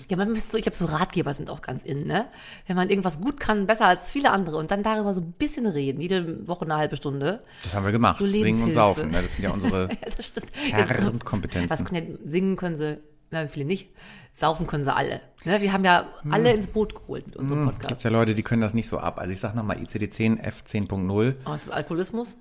Ja, 0.08 0.16
man 0.16 0.32
müsste 0.32 0.50
so, 0.52 0.56
ich 0.58 0.62
glaube, 0.62 0.76
so 0.76 0.86
Ratgeber 0.86 1.34
sind 1.34 1.50
auch 1.50 1.60
ganz 1.60 1.84
in, 1.84 2.06
ne? 2.06 2.26
Wenn 2.66 2.76
man 2.76 2.88
irgendwas 2.90 3.20
gut 3.20 3.38
kann, 3.38 3.66
besser 3.66 3.86
als 3.86 4.10
viele 4.10 4.30
andere 4.30 4.56
und 4.56 4.70
dann 4.70 4.82
darüber 4.82 5.12
so 5.14 5.20
ein 5.20 5.32
bisschen 5.32 5.66
reden, 5.66 6.00
jede 6.00 6.46
Woche 6.48 6.64
eine 6.64 6.76
halbe 6.76 6.96
Stunde. 6.96 7.40
Das 7.62 7.74
haben 7.74 7.84
wir 7.84 7.92
gemacht. 7.92 8.18
So 8.18 8.26
Singen 8.26 8.62
und 8.62 8.72
saufen. 8.72 9.10
Ne? 9.10 9.22
Das 9.22 9.34
sind 9.34 9.44
ja 9.44 9.50
unsere 9.50 9.88
Ja, 9.90 10.08
das 10.16 10.26
stimmt. 10.26 10.52
Kernkompetenzen. 10.52 11.70
Was 11.70 11.84
können 11.84 12.18
ja, 12.24 12.30
singen 12.30 12.56
können 12.56 12.76
sie, 12.76 12.98
na, 13.30 13.46
viele 13.46 13.66
nicht. 13.66 13.90
Saufen 14.34 14.66
können 14.66 14.84
sie 14.84 14.94
alle. 14.94 15.20
Ne? 15.44 15.60
Wir 15.60 15.72
haben 15.72 15.84
ja 15.84 16.08
alle 16.30 16.52
ins 16.54 16.66
Boot 16.66 16.94
geholt 16.94 17.26
mit 17.26 17.36
unserem 17.36 17.66
Gibt 17.66 17.80
Podcast. 17.80 18.04
ja 18.04 18.10
Leute, 18.10 18.34
die 18.34 18.42
können 18.42 18.62
das 18.62 18.72
nicht 18.72 18.88
so 18.88 18.98
ab. 18.98 19.18
Also 19.18 19.32
ich 19.32 19.40
sag 19.40 19.54
nochmal 19.54 19.76
ICD-10 19.76 20.42
F10.0. 20.42 21.34
Oh, 21.44 21.52
ist 21.52 21.66
das 21.66 21.70
Alkoholismus? 21.70 22.38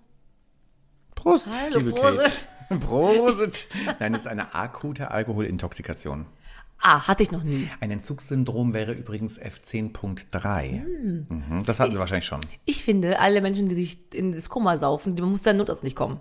Prost, 1.21 1.45
Hallo, 1.47 1.77
liebe 1.77 1.91
Prosit. 1.91 2.47
Kate. 2.67 2.79
Prosit. 2.79 3.67
Nein, 3.99 4.13
das 4.13 4.23
ist 4.23 4.27
eine 4.27 4.55
akute 4.55 5.11
Alkoholintoxikation. 5.11 6.25
Ah, 6.81 7.07
hatte 7.07 7.21
ich 7.21 7.31
noch 7.31 7.43
nie. 7.43 7.69
Ein 7.79 7.91
Entzugssyndrom 7.91 8.73
wäre 8.73 8.93
übrigens 8.93 9.39
F10.3. 9.39 10.81
Mhm, 11.29 11.63
das 11.67 11.79
hatten 11.79 11.93
sie 11.93 11.99
wahrscheinlich 11.99 12.25
schon. 12.25 12.39
Ich 12.65 12.83
finde, 12.83 13.19
alle 13.19 13.41
Menschen, 13.41 13.69
die 13.69 13.75
sich 13.75 13.99
in 14.15 14.31
das 14.31 14.49
Koma 14.49 14.79
saufen, 14.79 15.15
die 15.15 15.21
muss 15.21 15.43
dann 15.43 15.57
Notarzt 15.57 15.83
nicht 15.83 15.95
kommen. 15.95 16.19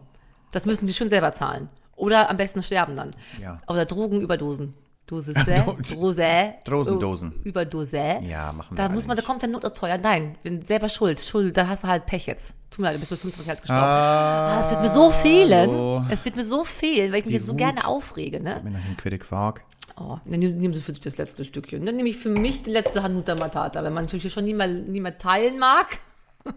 Das 0.51 0.67
müssen 0.67 0.87
die 0.87 0.93
schon 0.93 1.09
selber 1.09 1.33
zahlen. 1.33 1.71
Oder 1.97 2.29
am 2.29 2.37
besten 2.37 2.63
sterben 2.63 2.95
dann. 2.95 3.13
Ja. 3.41 3.55
Oder 3.69 3.87
Drogenüberdosen. 3.87 4.67
Dose, 4.67 4.80
Do- 5.11 5.77
Drose, 5.94 6.55
Dosendosen. 6.64 7.33
Überdose. 7.44 7.96
Ja, 8.23 8.53
machen 8.53 8.77
wir 8.77 8.83
Da 8.87 8.88
muss 8.92 9.07
man, 9.07 9.16
da 9.16 9.23
kommt 9.23 9.42
der 9.42 9.49
Notarzt 9.49 9.77
teuer. 9.77 9.99
Nein, 9.99 10.37
bin 10.42 10.64
selber 10.64 10.88
schuld. 10.88 11.20
Schuld, 11.20 11.57
da 11.57 11.66
hast 11.68 11.85
du 11.85 11.88
halt 11.88 12.07
Pech 12.07 12.27
jetzt. 12.27 12.55
Tut 12.70 12.79
mir 12.81 12.87
leid, 12.87 12.96
du 12.96 13.01
bist 13.01 13.11
mit 13.11 13.20
25 13.20 13.46
Jahren 13.49 13.61
gestorben. 13.61 13.83
Ah, 13.83 14.62
es 14.64 14.70
wird 14.70 14.81
mir 14.83 14.90
so 14.90 15.11
fehlen. 15.11 15.70
hallo. 15.70 16.05
Es 16.09 16.25
wird 16.25 16.37
mir 16.37 16.44
so 16.44 16.64
fehlen, 16.64 17.12
weil 17.12 17.18
ich 17.20 17.25
mich 17.27 17.33
Die 17.33 17.38
jetzt 17.38 17.46
so 17.46 17.53
Wut. 17.53 17.59
gerne 17.59 17.87
aufrege, 17.87 18.40
ne? 18.40 18.61
Mir 18.62 18.70
noch 18.70 18.79
ein 18.79 18.96
Quiddick 18.96 19.27
Quark. 19.27 19.62
Oh, 19.96 20.18
dann 20.25 20.38
nehmen 20.40 20.73
Sie 20.73 20.81
für 20.81 20.92
sich 20.92 21.01
das 21.03 21.18
letzte 21.18 21.44
Stückchen. 21.44 21.85
Dann 21.85 21.96
nehme 21.96 22.09
ich 22.09 22.16
für 22.16 22.31
mich 22.31 22.62
die 22.62 22.70
letzte 22.70 23.03
Hanuta 23.03 23.35
Matata. 23.35 23.83
Wenn 23.83 23.92
man 23.92 24.05
natürlich 24.05 24.33
schon 24.33 24.44
niemand, 24.44 24.88
niemand 24.88 25.18
teilen 25.18 25.59
mag. 25.59 25.99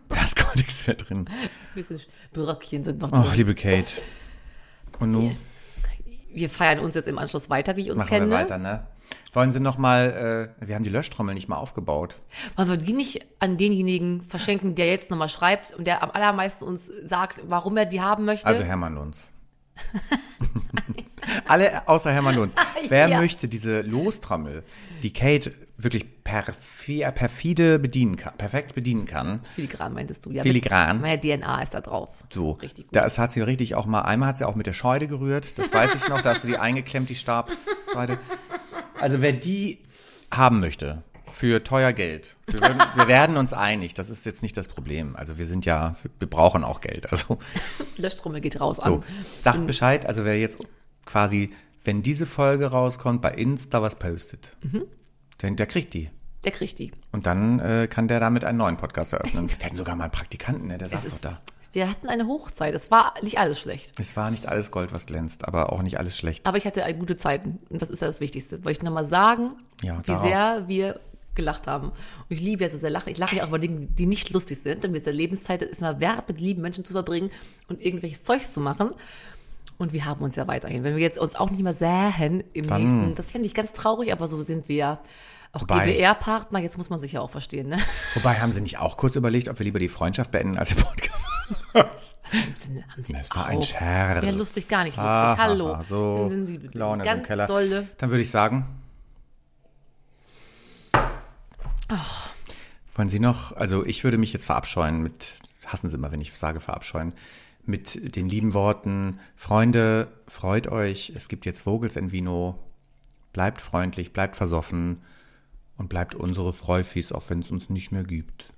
Da 0.07 0.23
ist 0.23 0.35
gar 0.37 0.55
nichts 0.55 0.87
mehr 0.87 0.95
drin. 0.95 1.25
Ein 1.27 1.49
bisschen 1.75 1.99
Bröckchen 2.31 2.83
sind 2.85 3.01
noch 3.01 3.09
drin. 3.09 3.23
Ach, 3.27 3.35
liebe 3.35 3.53
Kate. 3.55 3.95
Und 4.99 5.11
nun 5.11 5.35
Wir 6.33 6.49
feiern 6.49 6.79
uns 6.79 6.95
jetzt 6.95 7.07
im 7.07 7.17
Anschluss 7.17 7.49
weiter, 7.49 7.75
wie 7.75 7.81
ich 7.81 7.91
uns 7.91 7.99
machen 7.99 8.09
kenne. 8.09 8.29
wir 8.29 8.37
weiter, 8.37 8.57
ne? 8.57 8.85
Wollen 9.33 9.51
Sie 9.51 9.59
noch 9.59 9.77
mal, 9.77 10.51
äh, 10.61 10.67
wir 10.67 10.75
haben 10.75 10.83
die 10.83 10.89
Löschtrommel 10.89 11.33
nicht 11.33 11.47
mal 11.47 11.57
aufgebaut. 11.57 12.15
Wollen 12.55 12.69
wir 12.69 12.77
die 12.77 12.93
nicht 12.93 13.25
an 13.39 13.57
denjenigen 13.57 14.21
verschenken, 14.27 14.75
der 14.75 14.87
jetzt 14.87 15.09
nochmal 15.09 15.29
schreibt 15.29 15.73
und 15.73 15.87
der 15.87 16.03
am 16.03 16.11
allermeisten 16.11 16.65
uns 16.65 16.85
sagt, 17.03 17.41
warum 17.47 17.77
er 17.77 17.85
die 17.85 18.01
haben 18.01 18.25
möchte? 18.25 18.45
Also 18.45 18.63
Hermann 18.63 18.95
Lunz. 18.95 19.31
Alle 21.47 21.87
außer 21.87 22.11
Hermann 22.11 22.35
Lunz. 22.35 22.53
Wer 22.89 23.07
Ja. 23.07 23.19
möchte 23.19 23.47
diese 23.47 23.81
Lostrommel, 23.81 24.63
die 25.03 25.13
Kate 25.13 25.51
wirklich 25.77 26.23
perfi 26.23 27.05
perfide 27.13 27.79
bedienen 27.79 28.15
kann, 28.15 28.35
perfekt 28.37 28.75
bedienen 28.75 29.05
kann, 29.05 29.41
Filigran 29.55 29.93
meintest 29.93 30.25
du, 30.25 30.31
ja. 30.31 30.43
Filigran. 30.43 31.01
Meine 31.01 31.19
DNA 31.19 31.61
ist 31.63 31.73
da 31.73 31.81
drauf. 31.81 32.09
so, 32.29 32.51
Richtig 32.51 32.85
gut. 32.85 32.95
das 32.95 33.17
hat 33.19 33.31
sie 33.31 33.41
richtig 33.41 33.75
auch 33.75 33.85
mal, 33.85 34.01
einmal 34.01 34.29
hat 34.29 34.37
sie 34.37 34.47
auch 34.47 34.55
mit 34.55 34.65
der 34.67 34.73
Scheide 34.73 35.07
gerührt, 35.07 35.57
das 35.57 35.73
weiß 35.73 35.95
ich 35.95 36.07
noch, 36.07 36.21
da 36.21 36.31
hast 36.35 36.43
du 36.43 36.47
die 36.47 36.57
eingeklemmt, 36.57 37.09
die 37.09 37.15
Stabsseite. 37.15 38.17
Also 38.99 39.21
wer 39.21 39.33
die 39.33 39.79
haben 40.33 40.59
möchte, 40.59 41.03
für 41.31 41.63
teuer 41.63 41.91
Geld. 41.93 42.35
Wir, 42.47 42.61
würden, 42.61 42.81
wir 42.95 43.07
werden 43.07 43.37
uns 43.37 43.53
einig, 43.53 43.95
das 43.95 44.09
ist 44.11 44.25
jetzt 44.25 44.43
nicht 44.43 44.55
das 44.55 44.67
Problem. 44.67 45.15
Also 45.15 45.37
wir 45.39 45.47
sind 45.47 45.65
ja, 45.65 45.95
wir 46.19 46.29
brauchen 46.29 46.63
auch 46.63 46.79
Geld. 46.79 47.11
Also 47.11 47.39
Löschtrommel 47.97 48.39
geht 48.39 48.61
raus 48.61 48.77
so, 48.77 48.83
an. 48.83 49.03
sagt 49.43 49.65
Bescheid, 49.65 50.05
also 50.05 50.23
wer 50.25 50.37
jetzt 50.39 50.59
quasi, 51.05 51.51
wenn 51.83 52.01
diese 52.01 52.25
Folge 52.25 52.67
rauskommt, 52.67 53.21
bei 53.21 53.31
Insta 53.33 53.81
was 53.81 53.95
postet, 53.95 54.55
denn 55.41 55.55
der 55.55 55.65
kriegt 55.65 55.93
die. 55.93 56.09
Der 56.43 56.51
kriegt 56.51 56.79
die. 56.79 56.91
Und 57.11 57.25
dann 57.25 57.59
äh, 57.59 57.87
kann 57.89 58.07
der 58.07 58.19
damit 58.19 58.43
einen 58.43 58.57
neuen 58.57 58.77
Podcast 58.77 59.13
eröffnen. 59.13 59.49
Wir 59.49 59.65
hatten 59.65 59.75
sogar 59.75 59.95
mal 59.95 60.05
einen 60.05 60.11
Praktikanten, 60.11 60.67
ne? 60.67 60.77
der 60.77 60.89
saß 60.89 61.21
doch 61.21 61.21
da. 61.21 61.41
wir 61.71 61.89
hatten 61.89 62.09
eine 62.09 62.27
Hochzeit. 62.27 62.73
Es 62.73 62.91
war 62.91 63.13
nicht 63.21 63.39
alles 63.39 63.61
schlecht. 63.61 63.97
Es 63.99 64.17
war 64.17 64.29
nicht 64.29 64.47
alles 64.47 64.69
Gold, 64.69 64.91
was 64.93 65.05
glänzt, 65.05 65.47
aber 65.47 65.71
auch 65.71 65.81
nicht 65.81 65.97
alles 65.99 66.17
schlecht. 66.17 66.45
Aber 66.45 66.57
ich 66.57 66.65
hatte 66.65 66.83
gute 66.99 67.15
Zeit. 67.15 67.45
Und 67.45 67.81
das 67.81 67.89
ist 67.89 68.01
ja 68.01 68.07
das 68.07 68.19
Wichtigste. 68.19 68.57
Wollte 68.65 68.79
ich 68.79 68.83
nochmal 68.83 69.05
sagen, 69.05 69.55
Ja, 69.81 69.99
wie 69.99 70.07
darauf. 70.07 70.23
sehr 70.23 70.63
wir 70.67 70.99
gelacht 71.35 71.65
haben. 71.67 71.87
Und 71.89 71.95
ich 72.29 72.41
liebe 72.41 72.63
ja 72.63 72.69
so 72.69 72.77
sehr 72.77 72.89
lachen. 72.89 73.09
Ich 73.09 73.17
lache 73.17 73.37
ja 73.37 73.43
auch 73.43 73.47
über 73.47 73.59
Dinge, 73.59 73.87
die 73.87 74.05
nicht 74.05 74.29
lustig 74.31 74.61
sind. 74.61 74.83
Denn 74.83 74.93
der 74.93 75.13
Lebenszeit 75.13 75.61
ist 75.61 75.81
immer 75.81 75.99
wert, 75.99 76.27
mit 76.27 76.39
lieben 76.41 76.61
Menschen 76.61 76.83
zu 76.85 76.93
verbringen 76.93 77.31
und 77.69 77.81
irgendwelches 77.81 78.23
Zeugs 78.23 78.53
zu 78.53 78.59
machen. 78.59 78.91
Und 79.83 79.93
wir 79.93 80.05
haben 80.05 80.21
uns 80.23 80.35
ja 80.37 80.47
weiterhin. 80.47 80.83
Wenn 80.83 80.95
wir 80.95 81.01
jetzt 81.01 81.17
uns 81.19 81.35
auch 81.35 81.51
nicht 81.51 81.61
mehr 81.61 81.73
sähen 81.73 82.43
im 82.53 82.67
Dann- 82.67 82.81
nächsten, 82.81 83.15
das 83.15 83.29
finde 83.31 83.45
ich 83.47 83.53
ganz 83.53 83.73
traurig, 83.73 84.11
aber 84.11 84.27
so 84.27 84.41
sind 84.41 84.67
wir 84.69 84.75
ja 84.75 84.99
auch 85.51 85.67
GBR-Partner. 85.67 86.59
Jetzt 86.59 86.77
muss 86.77 86.89
man 86.89 86.99
sich 86.99 87.11
ja 87.11 87.21
auch 87.21 87.29
verstehen, 87.29 87.67
ne? 87.67 87.77
Wobei, 88.15 88.35
haben 88.35 88.51
Sie 88.53 88.61
nicht 88.61 88.79
auch 88.79 88.97
kurz 88.97 89.15
überlegt, 89.15 89.49
ob 89.49 89.59
wir 89.59 89.65
lieber 89.65 89.79
die 89.79 89.89
Freundschaft 89.89 90.31
beenden 90.31 90.57
als 90.57 90.69
den 90.69 90.77
Podcast? 90.83 92.15
Im 92.31 92.55
Sinne, 92.55 92.83
haben 92.89 93.03
Sie 93.03 93.13
Es 93.13 93.29
war 93.35 93.43
auch. 93.43 93.49
ein 93.49 93.61
Scherz. 93.61 94.25
Ja, 94.25 94.31
lustig, 94.31 94.67
gar 94.67 94.83
nicht 94.85 94.95
lustig. 94.97 95.03
Ah, 95.11 95.37
Hallo. 95.37 95.73
ah, 95.73 95.83
So, 95.83 96.15
Bin 96.21 96.29
sensibel. 96.29 96.71
Laune 96.73 97.03
Ganz 97.03 97.19
im 97.21 97.27
Keller. 97.27 97.45
dolle. 97.45 97.87
Dann 97.97 98.09
würde 98.09 98.23
ich 98.23 98.31
sagen. 98.31 98.65
Wollen 102.95 103.09
Sie 103.09 103.19
noch, 103.19 103.51
also 103.55 103.85
ich 103.85 104.03
würde 104.03 104.17
mich 104.17 104.33
jetzt 104.33 104.45
verabscheuen 104.45 105.01
mit, 105.01 105.39
hassen 105.65 105.89
Sie 105.89 105.95
immer, 105.97 106.11
wenn 106.11 106.21
ich 106.21 106.33
sage 106.33 106.59
verabscheuen, 106.59 107.13
mit 107.65 108.15
den 108.15 108.29
lieben 108.29 108.53
Worten, 108.53 109.19
Freunde, 109.35 110.11
freut 110.27 110.67
euch, 110.67 111.11
es 111.15 111.27
gibt 111.29 111.45
jetzt 111.45 111.61
Vogels 111.61 111.95
in 111.95 112.11
Vino, 112.11 112.59
bleibt 113.31 113.61
freundlich, 113.61 114.13
bleibt 114.13 114.35
versoffen 114.35 115.01
und 115.77 115.89
bleibt 115.89 116.15
unsere 116.15 116.53
Freufis, 116.53 117.11
auch 117.11 117.29
wenn 117.29 117.39
es 117.39 117.51
uns 117.51 117.69
nicht 117.69 117.91
mehr 117.91 118.03
gibt. 118.03 118.49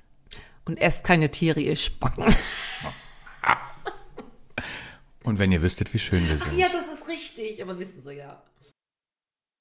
Und 0.65 0.77
esst 0.77 1.05
keine 1.05 1.29
Tiere, 1.29 1.59
ihr 1.59 1.75
Spacken. 1.75 2.25
Und 5.23 5.39
wenn 5.39 5.51
ihr 5.51 5.61
wüsstet, 5.61 5.93
wie 5.93 5.99
schön 5.99 6.27
wir 6.27 6.37
sind. 6.37 6.57
Ja, 6.57 6.67
das 6.67 6.99
ist 6.99 7.07
richtig, 7.07 7.61
aber 7.61 7.79
wissen 7.79 8.03
Sie 8.03 8.13
ja. 8.13 8.43